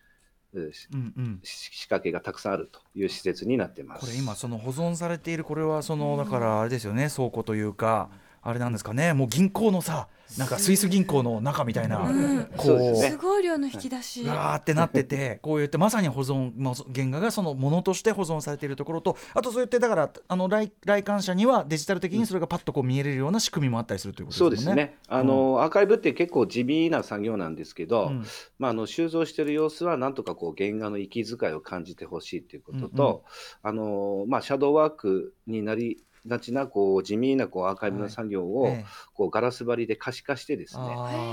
[0.55, 4.01] うんうん仕掛けがたくさんあるという施設になってます。
[4.01, 8.11] これ今その保存されているこれはそのだからあれですよね倉庫というか
[8.43, 9.13] あれなんですかね。
[9.13, 12.45] もう銀行のさなんかスイス銀行の中みたいなうん。
[12.57, 14.23] こそうですごい量の引き出し。
[14.23, 16.53] うわーってなっててこう言ってまさに保存
[16.95, 24.75] 原画がそのものとして保存されているところとあとそうやってだからあの来来館者にはデジタル的にそれがパッとこう見えれるような仕組みもあったりするということそうでもんね。
[24.75, 24.99] ですすね。
[25.09, 28.25] あの、アーカイブって結構地味な作業なんですけど、うん。
[28.59, 33.25] まあ、あの収蔵している様子はなんとかこう原画の息遣いを感じてほしいということと、
[33.63, 38.85] あのまあ、シャドーワークになりがちなこう地味なこうアーカイブの作業を、ええ。
[39.15, 40.85] こうガラス張りで可視化してですね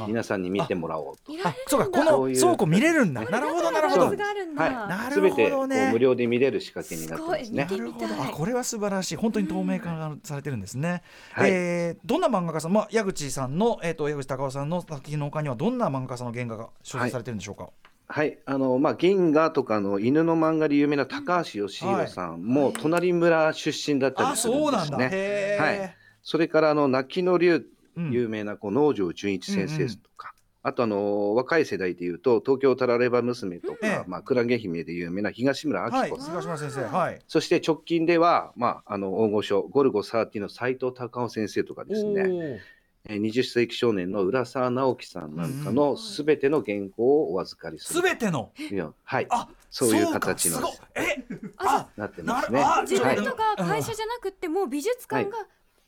[0.07, 1.33] 皆さんに見てもらおうと。
[1.43, 3.23] あそうかこの倉庫見れるんだ。
[3.25, 4.05] なるほどなるほど。
[4.05, 4.15] はい
[4.55, 5.89] なるすべてこうほどね。
[5.91, 7.67] 無料で見れる仕掛けになってますね。
[7.69, 8.21] す。
[8.21, 9.15] あこれは素晴らしい。
[9.15, 11.51] 本当に透明化がされてるんですね、はい。
[11.51, 17.71] えーどんな漫画家さん、まあ、矢口さんの、えー、と矢口隆夫さんの作品の他にはどんな漫画家さんの原画が所蔵されてるんでしょうか、はい、
[18.45, 25.57] あのまあ、銀河とかの犬の漫画で有名な高橋義弘さんも隣村出身だったありするんですね。
[25.59, 25.95] はい。
[26.23, 28.11] それからあの泣きの竜うん。
[28.11, 34.03] 有名なこう農場純一先生とか、あとあの若い世代でいうと東京タラレバ娘とか、ええ。
[34.07, 37.19] まあ、クラゲ姫で有名な東村明子さん、はい菅島先生はい。
[37.27, 42.61] そして直近では、まあ、あの大御所ゴルゴ13の斎藤隆夫先生とかですね、
[43.07, 48.01] 20世紀少年の浦沢直樹さんなんかのすべての原稿をお預かりする。
[48.01, 48.51] すべての？
[48.57, 49.27] いやはい。
[49.29, 50.59] あそういうか形の
[50.95, 51.23] え？
[51.57, 52.63] あなってますね。
[52.81, 55.37] 自はい分とか会社じゃなくってもう美術館が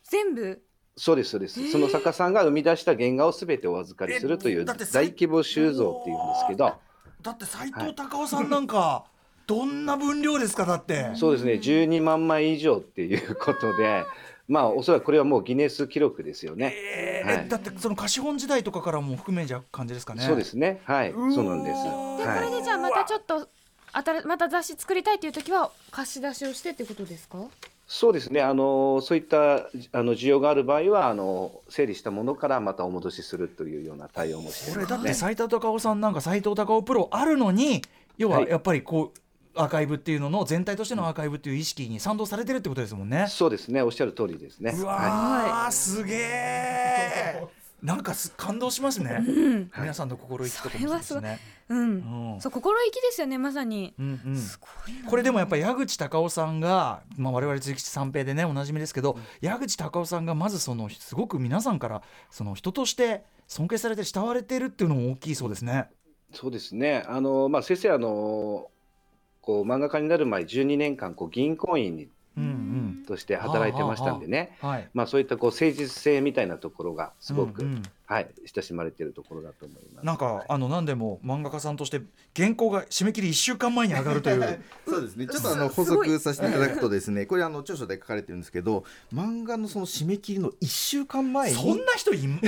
[0.04, 0.62] 全部？
[0.96, 6.74] そうですそうです、その作家さんが生み出した原画をすべてお預かりするという大規模収蔵っていうんですけど、
[7.22, 9.06] だって斎藤隆夫さんなんか、
[9.46, 11.12] どんな分量ですかだって。
[11.14, 11.54] そうですね。
[11.54, 14.04] 12万枚以上っていうことで
[14.52, 16.74] まあおそらくこれはもうギネス記録ですよね。
[16.76, 21.82] えーはいえだってその貸本時代とかからも含めじゃ感じですかねそうですねはいそうなんです。
[21.84, 23.48] でこはれでじゃあまたちょっと
[23.92, 27.38] 新また雑誌作りたいという時は貸し出しをしてってことですか？
[27.86, 34.96] そうですねあのそういったあの需要がある場合はあの整理したものからまたお戻しするというような対応もしてこれますね。
[34.98, 37.82] だって斎藤隆夫さんなんか斎藤隆夫プロあるのに
[38.18, 39.18] 要ははいやっぱりこう
[39.54, 43.26] アーカイブっていうのの全体としてのアーカイブっていう意識に賛同されてるってことですもんね。
[43.28, 44.74] そうですねおっしゃる通りですね。
[44.76, 49.18] うわはー、すげえなんかす感動しますね、
[49.76, 51.40] 皆さんの心意気とかもですね。
[51.68, 51.78] うん。
[51.78, 53.92] うんそう心意気ですよねまさに。
[53.98, 55.10] うんうんすごいな。
[55.10, 65.88] これでもやっぱり矢口隆夫さんが、まあ、我々鈴木三平でねおなじみですけど、矢口隆夫さんがまずそのすごく皆さんからその人として尊敬されて慕われてるっていうのも大きいそうですね。
[66.32, 68.70] い、そうですねあの、まあ、先生あの
[69.42, 72.08] こう漫画家になる前12年間こう銀行員に
[73.06, 74.88] として働いてましたんでね、はい。
[74.94, 77.82] まあ、そういったこう誠実性みたいなところがすごく、うんうん。
[78.04, 80.04] はい、親しまれているところだと思います。
[80.04, 82.02] なんかあの何でも漫画家さんとして
[82.36, 84.62] 原稿が締め切り1週間前に上がるという。
[84.86, 85.26] そうですね。
[85.26, 92.32] ちょっとあの補足させていただくとですね、これあの著書で書かれてるんですけど、漫画のその締め切りの一週間前にそんな人いん？
[92.32, 92.40] い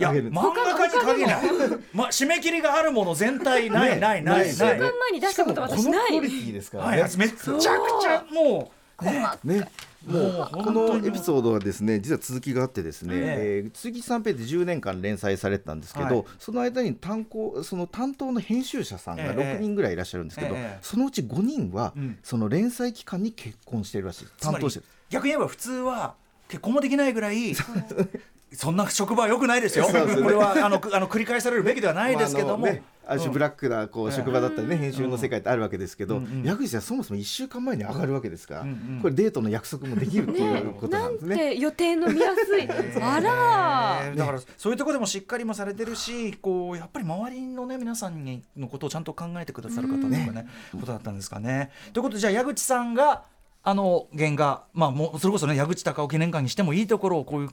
[0.00, 1.50] や 漫画家に限らない、
[1.92, 7.08] ま、締め切りがあるもの全体ないないない1週間前に出したこと私このないクオリティですからはいね。
[7.16, 9.70] めっちゃくちゃもうねね。
[10.06, 13.68] もうもうこのエピソードはですね実は続きがあってですね、ええ。
[13.68, 16.24] ー、鈴木三平で10年間連載されてたんですけど、はい。
[16.38, 19.58] その間に担当その担当の編集者さんがええ。
[19.58, 20.78] 6人ぐらいいらっしゃるんですけど、ええ。
[20.82, 22.18] そのうち5人は、うん。
[22.22, 24.26] その連載期間に結婚しているらしい。
[24.40, 24.86] 担当してる。
[25.10, 26.14] 逆に言えば普通は
[26.48, 27.54] 結婚もできないぐらい
[28.52, 29.84] そんな職場は良くないですよ。
[29.84, 30.22] そうですね。
[30.22, 32.58] これはあのくあの繰り返されるべきではないですけども。
[32.58, 38.66] まああのねある種ブラックなこう職場だったりね、編集の世界ってあるわけですけど、矢口さんそもそも1週間前に上がるわけですから、
[39.02, 41.36] これデートの約束もできるっていうことななんんですね。
[41.36, 42.68] て予定の見やすい
[43.02, 44.12] あらえ。
[44.12, 51.72] ーだからそういうところでもしっかりもされてるしこうやっぱり周りのね皆さんにのことをちゃんと考えてくださる方とかねことだったんですかね。
[51.92, 53.24] ということでじゃあ矢口さんが
[53.62, 57.48] あの原画まあもうそれこそね矢口隆夫記念館にしてもいいところをこういう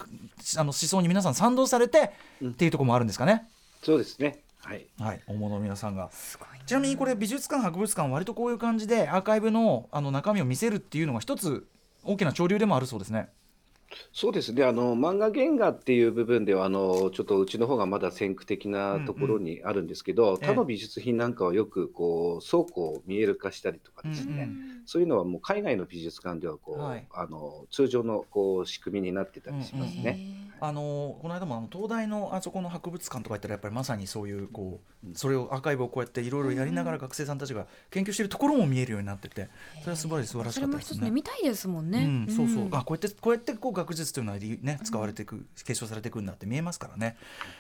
[0.57, 2.11] あの思想に皆さん賛同されて
[2.45, 3.47] っていうところもあるんですかね。
[3.83, 4.43] そうですね。
[4.59, 4.85] はい。
[4.99, 6.09] はい、大物の皆さんが
[6.65, 11.67] ちなみにこれ美術館博物館割とこういう感じでアーカイブのあの中身を見せるっていうのが一つ
[12.03, 13.29] 大きな潮流でもあるそうですね。
[14.11, 14.63] そうですね。
[14.63, 20.47] あの漫画原画っていう部分ではあのちょっとうちの方がまだ先駆的なところにあるんですけど、ええ。
[20.47, 24.33] 他の美術品なんかはよくこう倉庫を見える化したりとかですね。
[24.33, 24.81] うんうん。
[24.85, 27.07] そういうのはもう海外の美術館ではこう、はい。
[27.11, 30.47] あの通常のこう仕組みになってたりしますね。
[30.59, 39.49] あのこの間もあの東大のあそこの博物館とか行ったらやっぱりまさにそういうこうそれをアーカイブをこうやっていろいろやりながら学生さんたちが研究しているところも見えるようになってて
[39.81, 41.05] それは素晴らしい素晴らしそれも一つかったですね。
[41.05, 42.75] ね見たいですもんね、うん、そうそう、ん。
[42.75, 47.15] あこうやってこうやってこう学術というのはりね使われていく、継承されていくんだって見えますからね。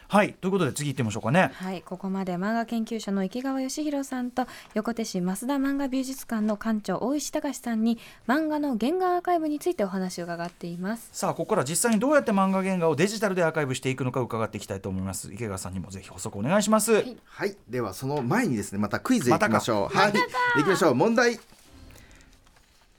[0.07, 1.51] はいということで次行ってみましょうかね。
[1.53, 11.09] はい、ここまで漫画研究者の池川義弘さんと横手市増田漫画美術館の館長大石隆さんに漫画の原画アーカイブについてお話を伺っています。
[11.13, 19.95] さあここから実際にどうやって漫画原画をデジタルでアーカイブしていくのか伺っていきたいと思います池川さんにもぜひ補足お願いします、いはい、ではその前にですねまたクイズいきましょう。
[19.95, 20.95] まはい、いきましょう。
[20.95, 21.39] 問題。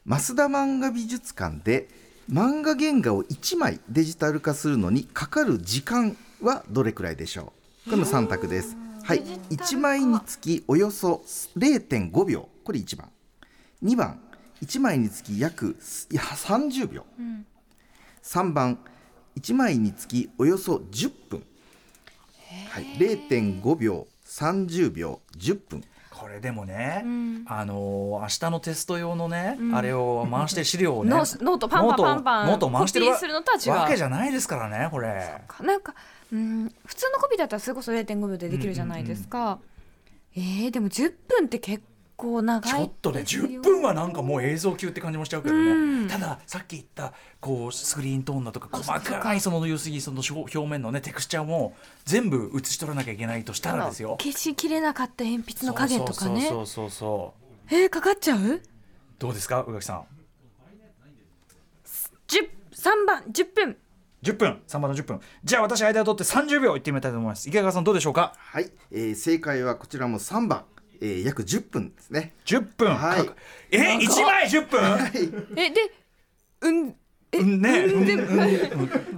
[0.06, 1.88] 増田漫画美術館で
[2.30, 7.54] 漫画原画を1枚デジタル化するのにかかる時間はどれくらいでしょ
[7.86, 7.90] う？
[7.90, 8.76] これの3択です。
[9.02, 11.22] はい、1枚につきおよそ
[11.56, 12.50] 0.5秒。
[12.64, 13.10] これ1番。
[13.82, 14.20] 2番、
[14.60, 15.78] 1枚につき約
[16.10, 17.06] いや30秒。
[17.18, 17.46] ん
[18.22, 18.78] 3番、
[19.40, 21.42] 1枚につきおよそ10分。
[22.68, 25.82] はい、0.5秒、30秒、10分。
[26.18, 27.44] これでもね、ん。
[27.46, 32.24] あのー明日のテスト用のね、あれを回して資料をねノーノートパンパンパン。
[32.24, 35.40] パンノート回してるするのとは違うわけじゃないですからねこれ。
[35.62, 35.94] なんか
[36.32, 39.60] うん普通のコピーだったらそれこそ0.5秒でできるじゃないですか、
[40.36, 41.82] えー、でも10分って結
[42.18, 46.08] 構長いちょっとねですよ10分はなんかもう映像級って感じもしちゃうけどね、うん。
[46.08, 54.18] たださっき言ったこうスクリーントーンだとか細かいその要するにその表面のねテクスチャーも全部写し取らなきゃいけないとしたらですよ。
[54.20, 56.42] 消しきれなかった鉛筆の影とかね。
[56.42, 57.34] そうそうそうそうそ
[57.70, 57.74] う。
[57.74, 58.60] えー、かかっちゃう？
[59.18, 60.04] どうですか宇垣さん
[62.28, 63.76] ？10 3番10分。
[64.22, 64.60] 10分。
[64.66, 65.20] 3番の10分。
[65.44, 67.48] じゃあ私間を取って30秒いってみたいと思います。
[67.48, 68.34] 池川さんどうでしょうか？
[68.36, 70.64] はい、えー正解はこちらも3番、
[71.00, 72.34] えー約10分ですね。
[72.44, 73.26] 10分、はい。
[73.26, 73.34] か
[73.70, 75.40] え1枚10分？
[75.56, 75.76] えで
[76.62, 76.94] うん
[77.32, 77.78] えうんね。
[77.84, 78.16] うんで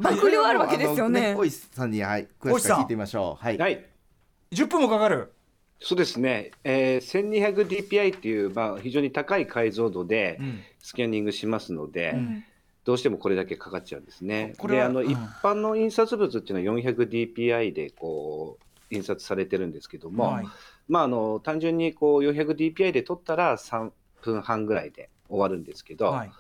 [0.00, 1.28] 爆量あるわけですよね。
[1.28, 3.44] あの小石さんに、はい、詳しく聞いてみましょう。
[3.44, 3.58] はい。
[3.58, 3.84] はい。
[4.52, 5.32] 10分もかかる？
[5.82, 10.60] そうですね、えー、1200dpi っていう、まあ、非常に高い解像度でうん。
[10.78, 12.44] スキャニングしますので、ん。
[12.84, 14.54] どうしてもこれだけかかっちゃうんですね。
[14.58, 20.46] これはうんであの一般の印刷物っていうのは 400dpi でこう印刷されてるんですけども、はい
[20.90, 23.90] まあ、あの単純にこう 400dpi で撮ったら3
[24.22, 26.31] 分半ぐらいで終わるんですけど、はい。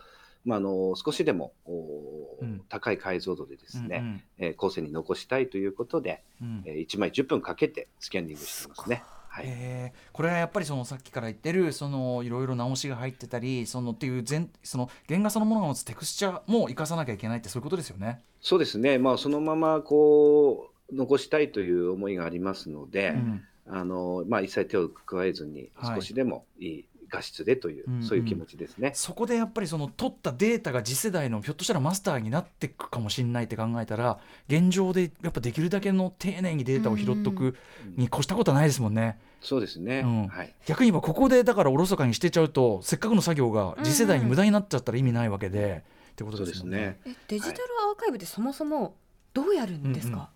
[0.44, 2.62] まあ、あの少しでもおうん。
[2.68, 6.48] 高い解像度でですね、うんえー後世に残したいということで、うん。
[6.48, 9.04] うんえー1枚10分かけてスキャンニングしてますね。
[9.28, 9.44] はい。
[9.46, 10.12] えー。
[10.12, 18.24] これはやっぱりそのさっきから言ってるそのいろいろ直しが入ってたりそのっていう全その原画そのものが持つテクスチャーも生かさなきゃいけないってそういうことですよね。
[18.40, 25.94] そうですね、まあ、そのままこう残したいという思いがありますので、うんあのまあ、一切手を加えずにはい。
[25.96, 28.92] 少しでもいい画質でという、うんそういう気持ちですね。
[28.94, 37.56] そこでやっぱりその取ったデータが次世代のひょっとしたらマスターになっていくかもしれないって考えたら現状でやっぱできるだけの丁寧にデータを拾っとく
[37.96, 39.18] に越したことはないですもんね。
[39.42, 40.28] そうですね、うん。
[40.28, 47.00] はい、逆に言えばここでだからおろそかにしてちゃうとせっかくの作業が次世代に無駄になっちゃったら意味ないわけで、ってことそうですすね。
[47.06, 47.58] えデジタル
[47.90, 48.94] アーカイブってそもそも
[49.32, 50.28] どうやるんですか、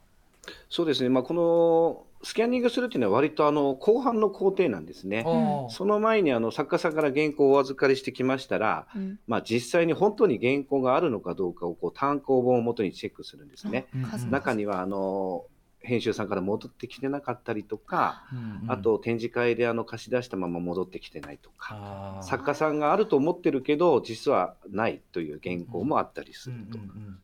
[0.70, 5.24] そうですね、まあ、このスキャンニングするっていうのは、割とあの後半の工程なんですね。
[5.70, 9.18] その前にあの作家さんから原稿をお預かりしてきましたら、うん。
[9.26, 13.86] まあ、実際に本当に原稿があるのかどうかをこう単行本をもとにチェックするんですね。
[14.30, 15.44] 中にはあの
[15.84, 18.70] 編集さんから戻ってきてなかったりとか、うんうん。
[18.70, 26.78] あと展示会であの貸し出したまま戻ってきてないとか、作家さんがあると思ってるけど、実はないという原稿もあったりすると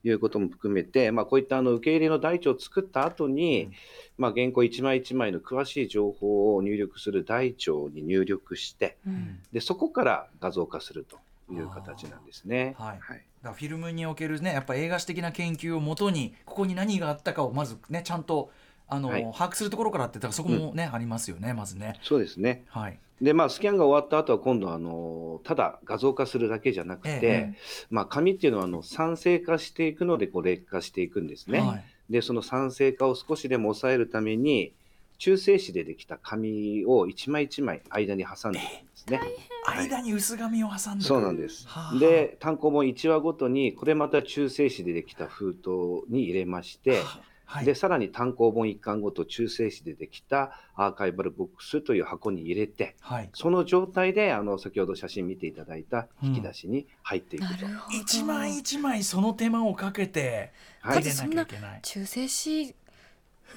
[0.05, 3.73] いうことも含めて、まあ、こういったあの受け入れの台帳を作った後に、うん。
[4.19, 9.39] まあ、原稿一枚一枚の詳しい情報を入力する台帳に入力して、うん。
[9.53, 11.19] でそこから画像化すると
[11.53, 12.75] いう形なんですね。
[12.79, 18.51] あーはいだフィルムにおけるねやっぱ映画史的な研究をもとにここに何があったかをまずねちゃんと
[18.89, 21.95] あの、はい把握するところからってだからそこもね、ありますよねまずね。
[22.03, 22.99] そうですねはい。
[23.23, 27.55] でまあ、スキャンが終わった後は今度あのただ画像化するだけじゃなくて、ええ
[27.91, 31.61] まあ、紙っていうのはあの酸性化していくのでこう劣化していくんですね。
[31.61, 34.73] はいでその酸性化を少しでも抑えるために
[35.21, 39.21] 中性子でできた紙を一枚一枚間に挟んでいくんですね。
[39.65, 39.89] はい。
[39.91, 41.69] 間に薄紙を挟んでくそうなんです。
[41.69, 41.99] はあ。
[41.99, 47.03] で単行本1話ごとにこれまた中性子でできた封筒に入れまして、
[47.45, 57.67] はい、でさらに単行本1巻ごと中性子でできたアーカイバルボックスという箱に入れてはい、その状態であの先ほど写真見ていただいた引き出しに入っていくと。
[57.67, 57.99] なるほど。
[57.99, 61.03] 一枚一枚その手間をかけてはい。
[61.03, 61.81] 入れなきゃいけない。
[61.83, 62.75] 中性子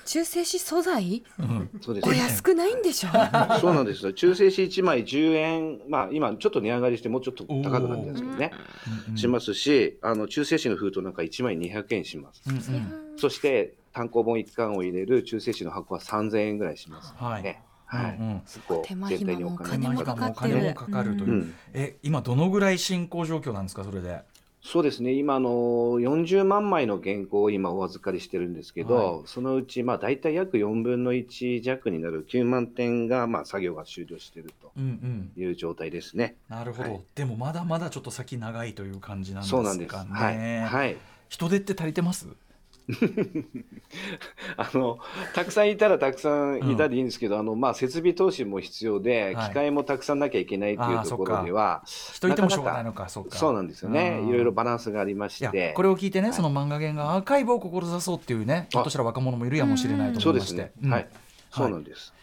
[0.06, 1.24] 中性子素材？
[1.40, 1.70] うん。
[1.80, 2.10] おそうです。
[2.10, 3.10] ね安くないんでしょ
[3.60, 4.14] そうなんですよ。
[4.14, 8.52] 中性子1枚10円、まあ今ちょっと値上がりしてもうちょっと高くなるんですけどね、
[9.10, 9.18] うん。
[9.18, 12.44] しますし、あの中性子の封筒なんか1枚200円します。
[12.48, 13.18] うんうん。
[13.18, 17.14] そして単行本1巻を入れる中性子の箱は3000円ぐらいします。
[17.18, 17.44] はい。
[17.44, 17.64] ね。
[17.86, 18.18] はい。
[18.20, 18.42] うんうん。
[18.46, 20.56] そこ手間全体にお暇も金お金もかかってる。
[20.56, 21.54] お金もかかるという、うん。
[21.74, 24.22] え今どのぐらい進行状況なんですかそれで？
[24.66, 25.50] そうですね、今あの、
[26.00, 35.32] 40万枚の原稿を今お預かりしてるんですけど、はそのうち、まあ、大体約4分の1弱になる9万点が、まあ、作業が終了しているとうんうん。
[35.42, 36.38] いう状態ですね。
[36.48, 39.64] なるほど、はいでもまだまだちょっと先長いという感じなんですかね。
[39.64, 39.96] そうなんです。
[39.96, 40.62] はい。
[40.62, 40.98] はい。
[41.28, 42.28] 人手って足りてます？
[44.58, 45.00] あの
[45.34, 49.50] たくさんいたらたくさんいたでいいんですけど、あのまあ、設備投資も必要で、はい。
[49.50, 53.38] 機械もたくさんなきゃいけないというところでは、人いてもしょうがないのか、そうか。
[53.38, 54.30] そうなんですよね、うん。
[54.30, 56.36] いろいろバランスがありまして、これを聞いてね、はい。
[56.36, 60.24] その漫画原画アーカイブを志そうっていうね、ひょっとしたら若者もいるやもしれないと思いまして。
[60.24, 60.92] そうですね、うん。
[60.92, 61.08] はい、
[61.52, 62.14] そうなんです。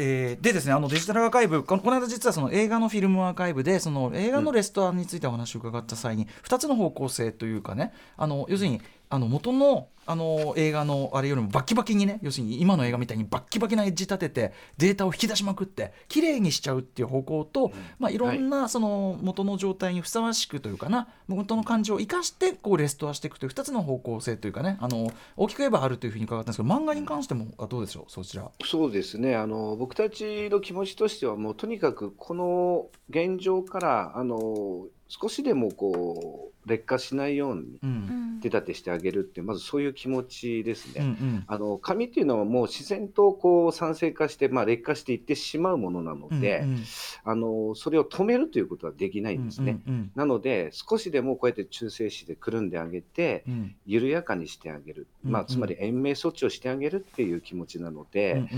[0.00, 8.80] えーでですねあのデジタルアーカイブこのこの間実はその映画のフィルムアーカイブでその映画のレストランについてお話を伺った際に2つの方向性というかねあの要するに
[9.10, 28.50] あの元のあの映画のあれよりもバッキバキにね要するに今の映画みたいにバッキバキなエッジ立ててデータを引き出しまくって綺麗にしちゃうっていう方向と、まあ、いろんなその元の状態にふさわしくというかな元の感情を生かしてこうレストアしていくという2つの方向性というかねあの大きく言えばあるというふうに伺ったんですけど漫画に関してもあどうでしょうそちら。
[28.64, 29.36] そうですね。
[29.36, 38.28] あの僕たちの気持ちとしてはもうとにかくこの現状からあの少しでもこう劣化しないようにうん。
[38.40, 41.00] 手立てしてあげるってまずそういう気持ちですね。
[41.00, 41.44] うんうん。
[41.46, 46.84] あの紙っていうのはもう自然とこう酸性化して、まあ、劣化していってしまうものなので、うんうん。
[47.24, 49.80] あのそれを止めるということはできないんですね。
[49.86, 53.54] うんうんなので少しでもこうやって中性子でくるんであげてうん。
[53.54, 55.46] うん緩やかにしてあげる、まあ、うん。
[55.46, 58.48] うんつまり延命措置をしてあげるっていう気持ちなので、うんうん。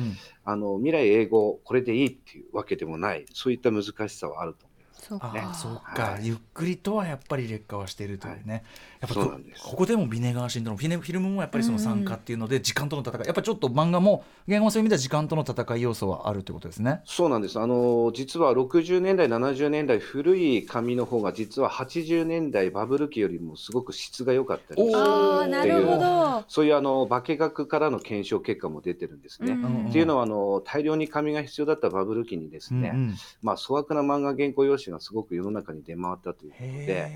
[0.45, 4.70] あの未来英語これでいいっていうわけでもないそういった難しさはあると
[5.01, 5.55] そうか。
[5.55, 6.27] そうか、はい。
[6.27, 8.65] ゆっくりとはやっぱり劣化はしているというね、
[9.01, 9.63] やっぱこそうなんです。
[9.63, 17.01] ここでもビネガーシンドロームフィネフィルムもやっぱりその参加っていうので時間との戦い、やっぱちょっと漫画も言語性を見た時間との戦い要素はあるということですね。
[17.07, 17.59] そうなんです。
[17.59, 26.45] あの実は60年代、70年代古い紙の方が実は80年代バブル期よりもすごく質が良かったりするああなるほど。
[26.49, 29.53] そういうあの化学からの検証結果も出てるんですね。
[29.53, 33.15] うんっていうのはあの大量に紙が必要だったバブル期にですね、うんうん。
[33.43, 37.11] まあ、粗悪な漫画原稿用紙がすごく世の中に出回ったということで、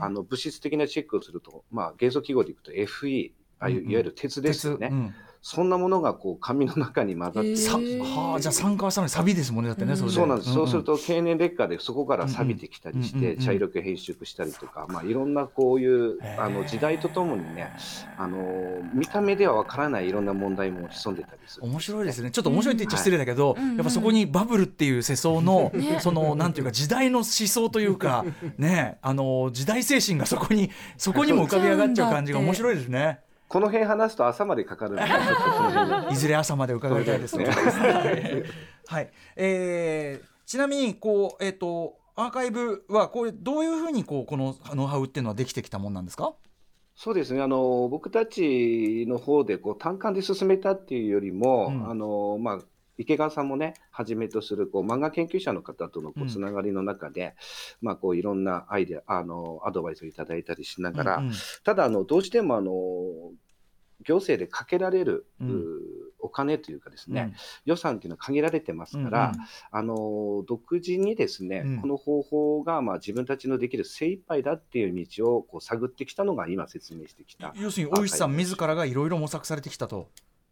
[0.00, 5.14] あの物質的なチェックをすると、まあ、元素記号でいくと FE、ああいういわゆる鉄ですよね、鉄うん
[5.50, 7.98] そんなものがこう紙の中に混ざってさへー。
[8.00, 9.96] はあじゃあ酸化はしたのにサビですもんねだってね、うん。
[9.96, 13.44] そそうなんです、そうするとと経年劣化でそこから錆びてきたりして、うんうんうんうん。
[13.46, 17.72] 茶色く変色したりとか、まあ、いろんなこういうあの時代とともにね
[18.18, 21.64] あの見た目ではわからないいろんな問題も潜んでたりする。
[21.64, 22.30] 面白いですね。
[22.30, 23.76] ちょっと面白いって言っちゃ失礼だけど、うん。
[23.76, 25.96] やっぱそこにバブルっていう世相の、 ね。
[26.00, 28.26] そのなんていうか時代の思想というか
[28.58, 34.98] ねあの時代精神がそこにそこにも浮かび上がっちゃう感じが面白いですねこの辺話すと朝までかかる
[36.12, 37.46] いずれ朝まで伺いたいですね。
[38.86, 46.32] はい、えーちなみにこうえっ、とアーカイブはこれどういうふうにこうこのノウハウっていうのはできてきたもんなんですか？
[46.96, 47.42] そうですね。
[47.42, 51.90] あの僕たちの方でこう単館で進めたっていうよりも、うん。
[51.90, 52.58] あのまあ
[52.98, 57.36] 池川さんもね、はじめとするこう漫画研究者の方とのつながりの中で、
[57.80, 61.32] まあ、こういろんなアイデアあのアドバイスをいただいたりしながら、うんうん。
[61.64, 62.72] ただあの、どうしてもあの
[64.04, 65.64] 行政でかけられる、うん。
[66.20, 67.34] お金というかですね、うん。
[67.66, 69.46] 予算っていうのは限られてますから、うんうん。
[69.70, 71.80] あの独自にですね、うん。
[71.80, 77.52] この方法がまあ自分たちのできる精一杯だっていう道をこう探ってきたのが今説明してきた。
[77.56, 80.08] 要するに大石さん自らがいろいろ模索されてきたと。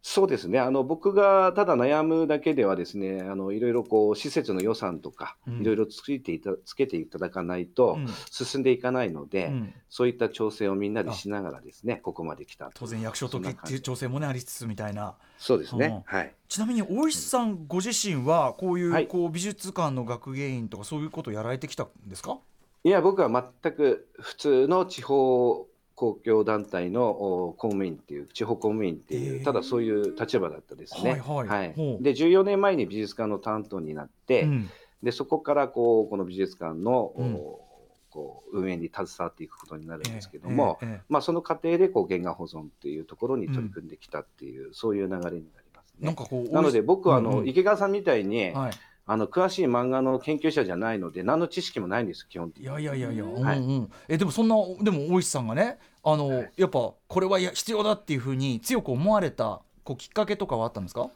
[0.08, 0.60] そうですね。
[0.60, 5.62] あの僕がただ悩むだけではですね、あのいろいろこう施設の予算とかうん。
[5.62, 8.06] いろいろつけていたつけていただかないとうん。
[8.30, 9.74] 進んでいかないので、うん。
[9.90, 12.70] そういった調整をみんなでしながらですね、ここまで来たと。
[12.76, 13.80] 当然役所とそんな感じ。
[13.82, 15.16] 調整もねありつつみたいな。
[15.38, 16.04] そうですね。
[16.06, 16.32] はい。
[16.48, 19.08] ちなみに大石さんご自身はこういう,、はい。
[19.08, 22.38] こう美術館の学芸員とかそういうことをやられてきたんですか？
[22.84, 31.22] いや、僕は全く普通の地方公共団体のお公務員っていう、地方公務員っていう、ただそういう立場だったですね。
[31.26, 31.72] はいはい。
[31.72, 32.02] ほう。
[32.02, 34.70] で、14年前に美術館の担当になって、うん。
[35.02, 37.34] でそこからこうこの美術館の、うん。
[37.34, 37.60] お
[38.16, 45.40] こう運営に携わっていくことになるんですけども、ええええまあ、その過程でこう原画保存っていうところに取り組んできたっていう、そういう流れになり
[45.74, 46.16] ますね。
[46.50, 47.48] ななので僕はあの、うんうん。
[47.48, 48.72] 池川さんみたいに、はい、
[49.08, 52.64] あの詳しい漫画の研究者じゃないので何の知識もないんです基本的に。
[52.64, 53.58] いやいやいやいや、うんはい。
[53.58, 56.52] うん、えでもそんなでも大石さんがねあの、はい。
[56.56, 61.08] やっぱこれはや必要だっていうふうに強く思われたこうきっかけとかはあったんですか？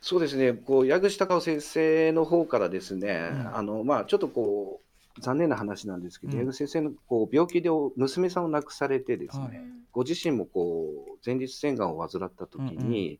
[0.00, 3.56] そうですね、こう矢口隆夫先生の方からですね、うん。
[3.56, 4.82] あのまあ、ちょっとこ
[5.16, 6.38] う残念な話なんですけど、うん。
[6.40, 9.60] 矢口先生のこう病気でお娘さんを亡くされてですね、はい。
[9.92, 13.18] ご自身もこう前立腺がんを患った時に、うん。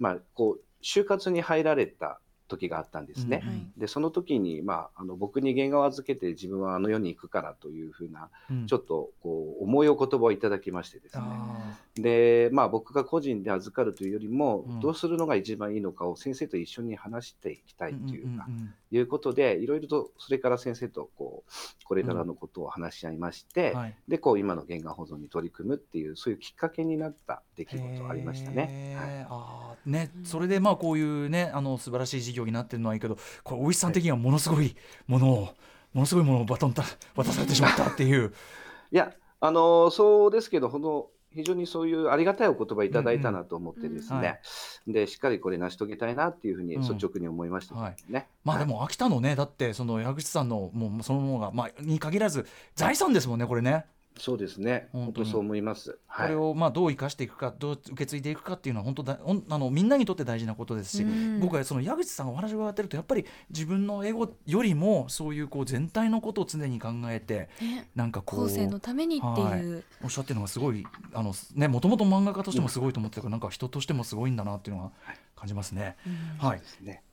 [0.00, 2.20] まあ、こう就活に入られた
[2.56, 3.40] 時があったんですね。
[3.42, 3.66] うんはい。
[3.76, 8.66] でその時に、まあ、あの僕に原画を預けて自分はあの世に行くからというふうなうん。
[8.66, 11.24] ちょっとこう重いお言葉をいただきましてですね。
[11.24, 14.80] あで、まあ、僕が個人で預かるというよりも、うん。
[14.80, 21.52] どうするのが一番いいのかを先生と一緒に話していきたーいというか、んんんいうことでいろいろとそれから先生とこう
[21.84, 23.94] これからのことを話し合いまして、はい。
[24.08, 28.96] でこう今の原画保存に取り組むっていうそういうきっかけになった出来事ありましたね。
[28.96, 29.26] はい。
[29.28, 34.76] あーねそれでまあこういうねあの素晴らしい事業になってるのはいいけどこれ大石さん的にはものすごい
[35.06, 35.48] ものを、
[35.92, 36.84] ものすごいものをバトンタ
[37.14, 38.32] 渡されてしまったっていう。
[38.90, 44.40] いや、あのそうですけど、この非常にそういうありがたいお言葉いただいたなと思ってですね、うんうんはい
[44.86, 48.28] でしっかりこれ成し遂げたいなっていうふうにうん率直に思いましたけどね。
[48.44, 53.86] まあでも秋田のねだってその矢口さんのもうそのものがまあに限らず財産ですもんねこれね。
[54.16, 55.98] そうですね、本当に本当そう思います。
[56.06, 56.26] はい。
[56.28, 61.40] これをまあどう生かしていくかどう受け継いでいくかっていうのは本当だあのみんなにとって大事なことですし、うん。
[61.40, 74.90] 僕はその矢口さんがお話を伺ってるとやっぱり自分のエゴよりもそういうこう全体のことを常に考えてねなんかこう後世のためにっていう、おっしゃってるのがすごいあのねもともと漫画家としてもすごいと思ってたからなんか人としてもすごいんだなっていうのが
[75.36, 75.96] 感じますね。
[76.06, 76.46] うん。
[76.46, 76.62] はい。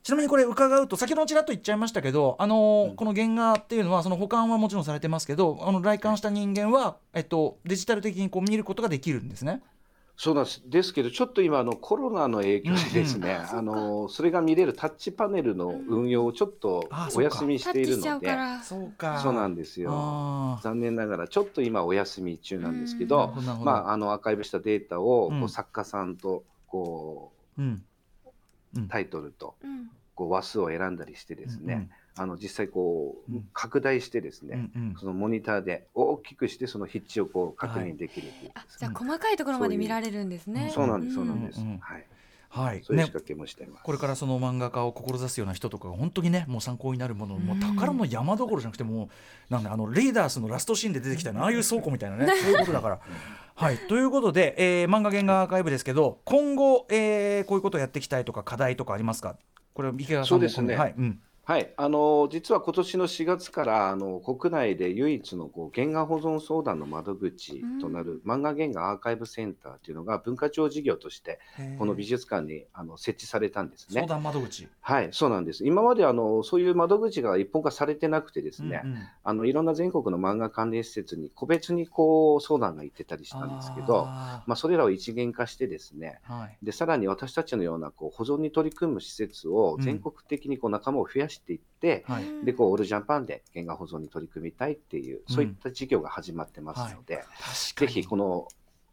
[0.04, 9.62] ちなみにこれ伺うと先ほどちらっと言っちゃいましたけど、あのーうんこの原画っていうのはその保管はもちろんされてますけどあの来館した人間は、えっと、デジタル的にこう見ることができるんですね？
[10.18, 10.62] そうなんです。
[10.68, 13.58] ですけど、ちょっと今、あのコロナの影響でですね、うん。
[13.58, 18.30] あのそれが見れるタッチパネルの運用をちょっとあお休みしているので、
[18.62, 19.20] そうか。
[19.20, 20.60] そうなんですよ。
[20.62, 23.10] 残念ながら、ちょっと今、お休み中なんですけうん。
[23.10, 25.40] ど、まあ、あのアーカイブしたデータをうん。
[25.40, 27.72] こう作家さんとこうんうん。
[27.72, 27.78] う
[28.90, 29.90] タイトルとうん。
[30.14, 33.50] こう話数を選んだりしてですね、あの実際こううん。
[33.54, 34.96] 拡大してですうんね、うんうん。
[34.98, 40.72] そのモニターで大きくしてその筆致をこう確認できるというあじゃあ細かいところまで見られるんですね。
[40.74, 42.06] そうなんですそうなんです、はい
[42.54, 42.78] はい。
[42.78, 49.06] ねそういう仕掛けもしています、これからその漫画家を志すような人とかが本当にねもう参考になるものもう宝の山どころじゃなくても
[49.50, 52.28] うなんだあのレイダースのラストシーンで出てきたああいう倉庫みたいなね。
[52.42, 53.00] そういうことだから。
[53.56, 53.78] はい。
[53.78, 59.38] ということで、えー漫画原画アーカイブですけど今後、えーこういうことをやっていきたいとか課題とかありますか？
[59.74, 60.76] これは池川さんもそうですね。
[60.76, 60.96] はい。
[60.98, 71.40] うんはい、あの実は今年の4月からあの国内で唯一のこう原画保存相談の窓口となる漫画原画アーカイブセンターというのが文化庁事業として
[71.80, 74.02] この美術館にあの設置されたんですね。
[74.02, 74.08] 相。
[74.08, 74.68] 談窓口。
[74.82, 75.66] はい、そうなんです。
[75.66, 78.98] 今まであのそういう窓口が一本化されてなくてですね、うんうん。
[79.24, 86.58] あのいろんな全国の漫画関連施設に個別にこう相談が行ってたりしたんですけど、あまあ、それらを一元化してですね、ーはい。
[86.62, 89.82] でさらに私たちのようなこう保存に取り組む施設をうん。
[89.82, 92.46] 全国的にこう仲間を増やしていって、はい。
[92.46, 97.26] でこうオールジャパンで原画保存に取り組みたいっていう、うんそういった事業が始まってますので、確か
[97.82, 98.48] ぜにひこの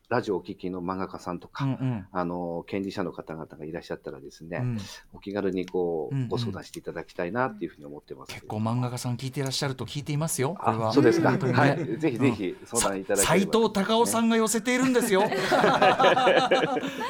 [0.09, 2.07] ラジオをお聞きの漫画家さんとか、うんうん。
[2.13, 4.79] あの権利者の方々がいらっしゃったらですね、うん。
[5.13, 8.33] お気軽にこう、うんうんご相談していただきたいなっていうふうに思ってます。
[8.35, 10.57] 結構漫画家さん聞いていらっしゃると聞いていますよ。
[10.59, 10.91] これは。
[10.91, 11.53] あそうですか、ね。
[11.53, 15.23] はい、ぜひぜひ相談いただければ、斉藤隆夫さんが寄せているんですよ。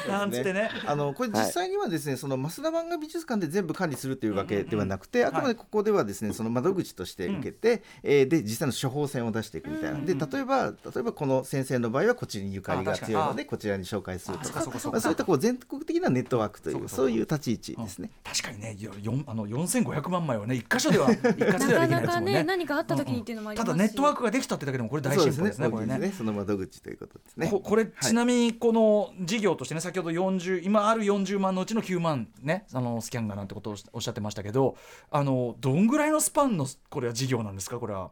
[0.07, 0.69] なんつってね。
[0.85, 18.09] あのこれ実際にはですね、その増田漫画美術館で全部管理するというわけではなくて、あくまでここではですねその窓口として受けて、えーで実際の処方箋を出していくみたいな、で例えば例えばこの先生の場合はこっちにゆかりが強いのでこちらに紹介するとかあそういったこう全国的なネットワークというそういう立ち位置ですね。
[18.23, 18.77] 確かにね、
[19.27, 22.33] あの4500万枚はね、一箇所では 一括ではできないなかなですもんね。
[22.33, 25.69] かね何かあった時にっていうのもありますしただネットワークができたってだけでもこれ大そうですね進歩ですね。
[25.69, 26.13] これね。
[26.17, 27.47] その窓口ということですね。
[27.49, 34.75] ここれちなみにこの事業としてね先ほど40今ある40万のうちの9万ねあのスキャンがなんてことをおっしゃってましたけど
[35.11, 37.79] あのどんぐらいのスパンのこれは事業なんですか？
[37.79, 38.11] これは。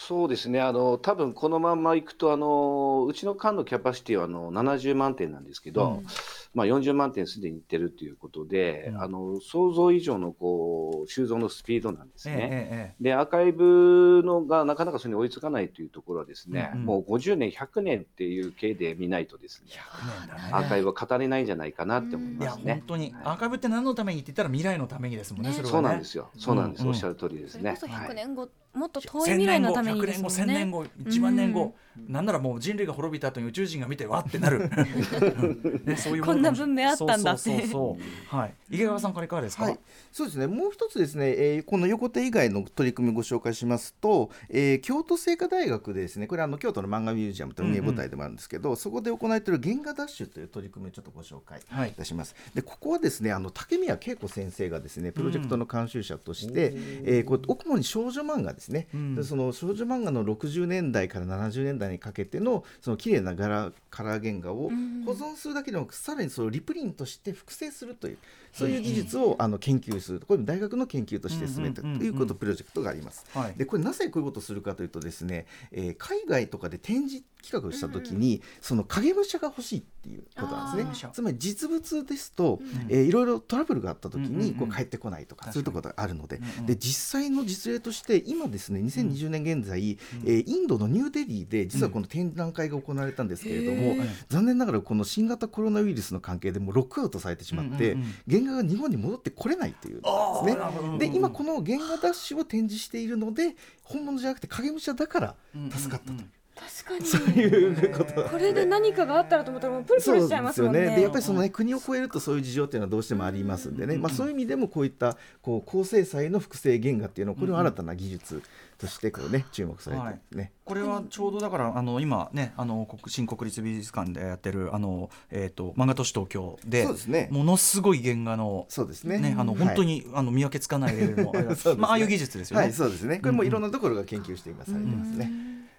[0.00, 6.06] うんそうですね、あの多分このままいくとあの、うちの館のキャパシティはあの70万点なんですけど、うん。
[6.52, 9.00] まあ、40万点すでにいってるということで、うん。
[9.00, 12.42] あの想像以上のこう収蔵のスピードなんですええね。
[12.50, 16.86] ええで、アーカイブのがなかなかそれに追いつかないというところはですね、うんうん。
[16.86, 20.50] もう50年、100年っていう系で見ないとですね、100年だね。
[20.52, 22.74] アーカイブは語れないんじゃないかなって思いますね。
[22.74, 22.82] 本。
[22.86, 25.54] 当にアーカイブって何のためにって言ったら未来のためにですもんねね。
[25.54, 25.72] それはね。
[25.72, 27.76] そうなんですよ、そうなんです、うんうんおっしゃる通りですね。
[27.76, 31.74] それこそ100はい年後、もっと遠い未来のためにですもん1000ね年後、1000年後、1万年後、
[32.08, 34.68] なんならもう人類が滅びた後に宇宙人が見てわってなる。
[35.84, 37.40] ね、そういうこんな文明あったんだって。
[37.42, 37.98] そうそうそうそ
[38.32, 38.36] う。
[38.36, 38.54] はい。
[38.70, 39.64] 池川さんからいかがですか？
[39.64, 39.78] はい、
[40.12, 40.46] そうですね。
[40.46, 46.26] もう一つですね、えーこの横手以外の取り組みをご紹介しますと、えー京都精華大学でですね。
[46.26, 52.34] これあの京都の漫画ミュージアムと運営母体でもあるんですけど、そこで行われている原画ダッシュという取り組みをちょっとご紹介はいいたします。
[52.54, 56.72] でここはですねあの竹宮恵子先生がですねプロジェクトの監修者として、
[57.04, 59.14] えーこう主に少女漫画ですね、うん。
[59.14, 65.04] でその少女漫画の60年代から70年代にかけてのその綺麗な柄カラー原画をうん。
[65.04, 68.18] 保存するだけでもさらにそれをリプリントして複製するという
[68.56, 73.26] そういう技術をあの研究するこれも大学の研究として進めたということプロジェクトがあります。
[73.34, 73.54] はい。
[73.56, 81.10] でこれなぜこういうことをするかというとですね、えー海外とかで展示企画をした時に、その影武者が欲しいっていうことなんですね。
[81.12, 82.86] つまり実物ですと、ん。
[82.88, 93.96] えーいろいろトラブルがあった時にこう帰ってこないとか、そういうところがあるので,、で実際の実例として今ですね2020年現在、えーインドのニューデリーで実はこの展覧会が行われたんですけれども、
[94.28, 98.40] 残念ながらこの新型コロナウイルスの関係でもうロックアウトされてしまって、うんうんうん。
[98.40, 100.08] 原画が日本に戻ってこれないというで
[100.40, 100.98] すね。
[100.98, 105.34] で今この原画ダッシュを展示しているので本物じゃなくて影武者だから
[105.70, 107.06] 助かったという、確かに。
[107.06, 108.24] そういうこと。
[108.24, 110.96] これで何かがあったらと思ったらもうプルプルしちゃいますもんね。
[110.96, 118.42] でやっぱりそのね国を越えるとそういう事情っていうのはどうしてもありますんでね、まあ、そういう意味でもこういったこう高精細の複製原画っていうのはこれは新たな技術
[118.78, 120.02] としてこうね注目されて
[120.32, 127.28] るね、これはちょうどだからあの今ねあの国新国立美術館でやってるあのえっ、と漫画都市東京でそうですね。
[127.30, 129.18] ものすごい原画のそうですね。
[129.18, 129.64] ねあのはい。
[129.66, 131.46] 本当に、あの見分けつかないレベルの あね。
[131.76, 132.64] まあああいう技術ですよね。
[132.64, 133.18] はいそうですね。
[133.18, 135.30] これもいろんなところが研究して今されてますね、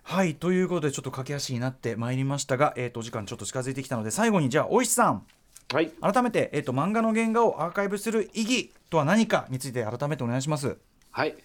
[0.03, 5.23] はいということでちょっと駆け足になってまいりましたが、えー、とお時間ちょっと近づいてきたので最後にじゃあ大石さん。
[5.73, 10.77] はい、改めて、えー、と漫画の原画をアーカイブする意義とは何かについて改めてお願いします。
[11.11, 11.35] はい。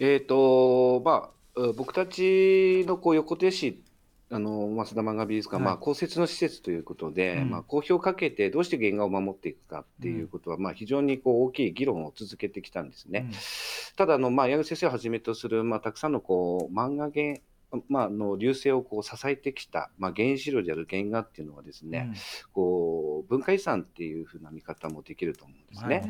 [0.00, 3.82] えっ、と、まあ、う僕たちのこう横手市、
[4.30, 5.64] あの、増田漫画美術館、はい。
[5.64, 7.50] まあ、公設の施設ということで、うん。
[7.50, 13.26] まあ、公表をかけてどうして原画を守っていくかっていうことは、まあ、非常にこう大きい議論を続けてきたんですね。
[13.28, 13.36] うん。
[13.96, 17.34] ただあの、まあ、矢口先生をはじめとする、まあ、たくさんのこう漫画原、
[17.88, 22.12] まあ、の流星をこう支えてきた、まあ、原子炉である原画っていうのはですね、
[22.52, 25.96] こう文化遺産っていうふうな見方もできると思うんですね。
[25.98, 26.08] はい。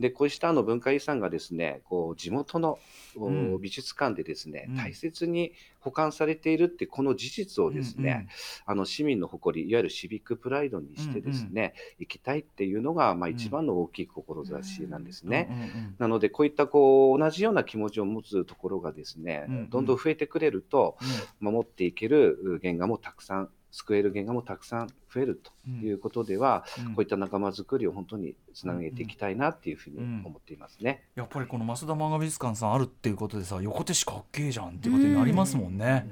[0.00, 2.78] でこうしたあの文化遺産がですねこう地元の、
[3.16, 3.60] おうん。
[3.60, 4.76] 美術館でですね、うん。
[4.76, 5.52] 大切に
[5.82, 8.28] 保管されているってこの事実をですね、
[8.66, 15.48] あの市民の誇りいわゆるシビックプライドにしてですね、生きたいっていうのが、まあ、一番の大きい志なんですね。
[15.50, 19.70] うんうんうんなのでこういったこう同じような気持ちを持つところがですね、うんうん。
[19.70, 20.96] どんどん増えてくれると
[21.40, 26.94] 守っていける原画もたくさん救える原画もたくさん増えるということでは、うん。
[26.94, 31.02] こういった仲間づくりを本当につなげていきたいなっていうふうに思っていますね。
[31.14, 36.06] やっぱりこの増田漫画美術館さんあるっていうことでさ横手市かっけえじゃんっていうことになりますもんね。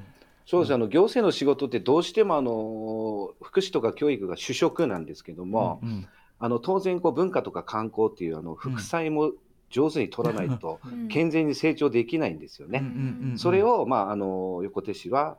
[0.46, 0.74] そうです。
[0.74, 6.08] あの行政の仕事ってどうしてもあの福祉とか教育が主食なんですけども、うん
[6.42, 9.32] あの当然こう文化とか観光っていうあの副菜も
[9.68, 11.08] 上手に取らないとうん。
[11.08, 12.78] 健全に成長できないんですよね。
[12.78, 12.88] うんう
[13.26, 15.36] んうんそれを、まあ、あの横手市は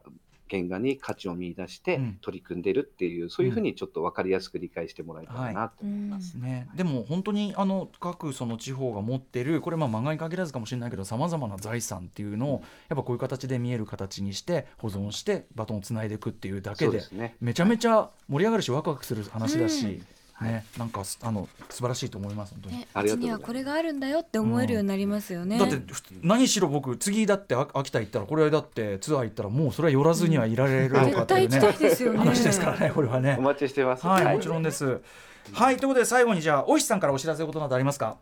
[0.52, 2.18] 原画に価値を見出してうん。
[2.22, 6.34] 取り組んでるっていう、そういうふうにちょっと分かりやすく理解してもらえたらなと思います。
[6.36, 17.36] ね、でも本当にあの各その地方が持ってるこれまあ漫画に限らずかもしれないけどさまざまな財産っていうのをやっぱこういう形で見える形にして保存してバトンをつないでいくっていうだけでね。
[17.40, 20.06] めちゃめちゃ盛り上がるしワクワクする話だし、うん
[20.42, 22.78] ね、なんかすあの素晴らしいと思います本当に。
[22.78, 25.58] ね、あにはこれがあるんだよって思えるようになりますよね。
[25.58, 32.20] だってふ何しろ僕次だってあ秋田行ったらこれだってツアー行ったらもうそれは寄らずにはいられるとか絶対っていうね、行きたいですよね。
[32.20, 33.42] 話ですからねこれはねお。
[33.42, 34.06] 待ちしてます。
[34.06, 35.02] はい、もちろんです。
[35.54, 38.18] はい、ということで最後にじゃあ大石さんからお知らせことなどありますか？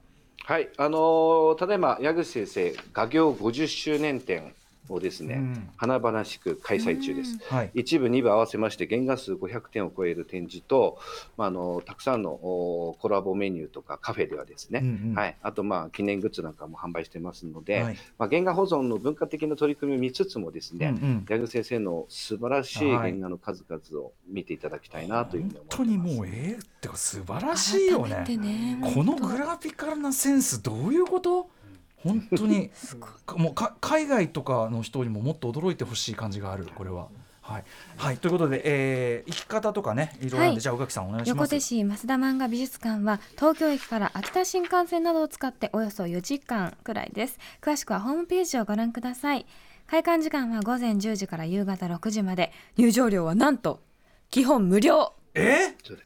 [0.45, 4.53] はい、あのーただいま矢口先生画業50周年展
[4.87, 7.37] をですね、うん華々しく開催中です。
[7.49, 7.71] はい。
[7.73, 10.99] 一部、二部合わせまして原画数500点を超える展示と、
[11.37, 25.77] まあ、あのたくさんのおコラボメニューとかカフェではですね、うんうんはい、あとまあ記念グッズなんかも販売してますので、はいまあ、原画保存の文化的な取り組みを見つつもですね、うんうん矢口先生の素晴らしいはい原画の数々を見ていただきたいなというふうに本思ってます。
[25.77, 28.37] 当にもうええってか素晴らしいよね。
[28.37, 31.49] ねこのグラフィカルなセンスどういうこと？
[32.03, 32.71] 本当に
[33.35, 37.07] もうか海外とかの人にももっと驚いてほしい感じがあるこれは。
[37.41, 37.63] はい、
[37.97, 40.29] はい、ということで、えー、生き方とかねい。
[40.29, 41.37] ろいろあるんで、はいじゃあ宇垣さんお願いします。
[41.39, 47.39] 横手市増田漫画美術館は東京駅から秋田新幹線などを使っておよそ4時間くらいです。
[47.59, 49.47] 詳しくはホームページをご覧ください。
[49.87, 52.51] 開館時間は午前10時から夕方6時まで。
[52.77, 53.79] 入場料はなんと
[54.29, 55.13] 基本無料。
[55.33, 55.75] え？
[55.81, 55.97] ー、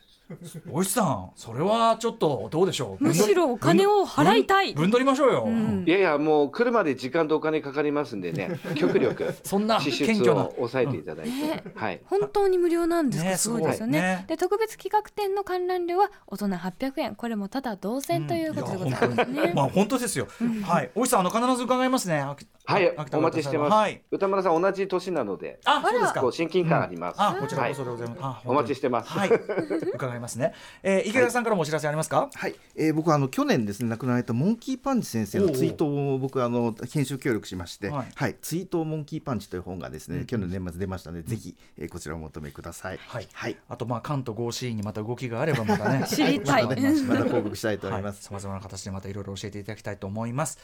[0.69, 3.03] 大石さんそれはちょっとどうでしょう？
[3.03, 4.73] むしろお金を払いたい。
[4.73, 5.43] ぶんぶんぶん取りましょうよ。
[5.47, 5.83] うん。
[5.87, 10.43] いやいや、もう来るまで時間とお金かかりますんでね、極力 そんな支謙虚な。
[10.43, 12.01] 出を抑えていただいて、ねはい。
[12.05, 13.99] 本当に無料なんですか、ねすごいですよね。
[13.99, 14.25] ね。
[14.27, 17.15] で特別企画展の観覧料は大人800円。
[17.15, 20.27] これもただ同然ということでございますね、まあ本当ですよ。
[20.63, 22.23] はい、大石さんあの必ず伺いますね。
[22.65, 23.73] 秋はいお待ちしてます。
[23.73, 24.01] はい。
[24.09, 27.15] 歌丸さん、同じ年なので、あ、そうですか親近感あります。
[27.19, 28.19] あ、こちらはいこそでございます。
[28.21, 29.29] あお待ちしてますはい、
[29.93, 30.53] 伺いますね。
[30.81, 32.29] えー、池田さんからもお知らせありますか？
[32.33, 42.99] はい、えー僕はあの去年ですね亡くなられたモンキーパンチ先生のツイートを僕あの編集協力しまして、ははいい、ツイートモンキーパンチという本がですね、去年年末出ましたので、ぜひ、えーこちらをお求めください。
[43.07, 46.05] はいはい、あとまあ関東甲子園にまた動きがあればまたね。
[46.09, 48.23] 知りたいまたねまた報告したいと思います。
[48.23, 50.59] さまざまな形でまたいろいろ教えていただきたいと思います。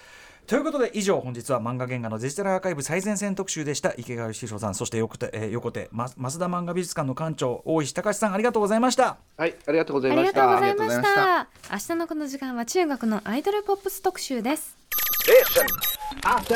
[0.48, 9.18] ということで以上本日は漫画原画のデジタルアーカイブ最前線特集でした池川義弘さんそして横手、えー、横手ま増田漫画美術館の館長大石隆さんありがとうございました。
[9.38, 10.42] はい、ありがとうございました。
[10.42, 14.78] がとうございましありがとうございまた明日のこの時間は中国のアイドルポップス特集です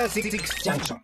[0.09, 0.99] Six Junction.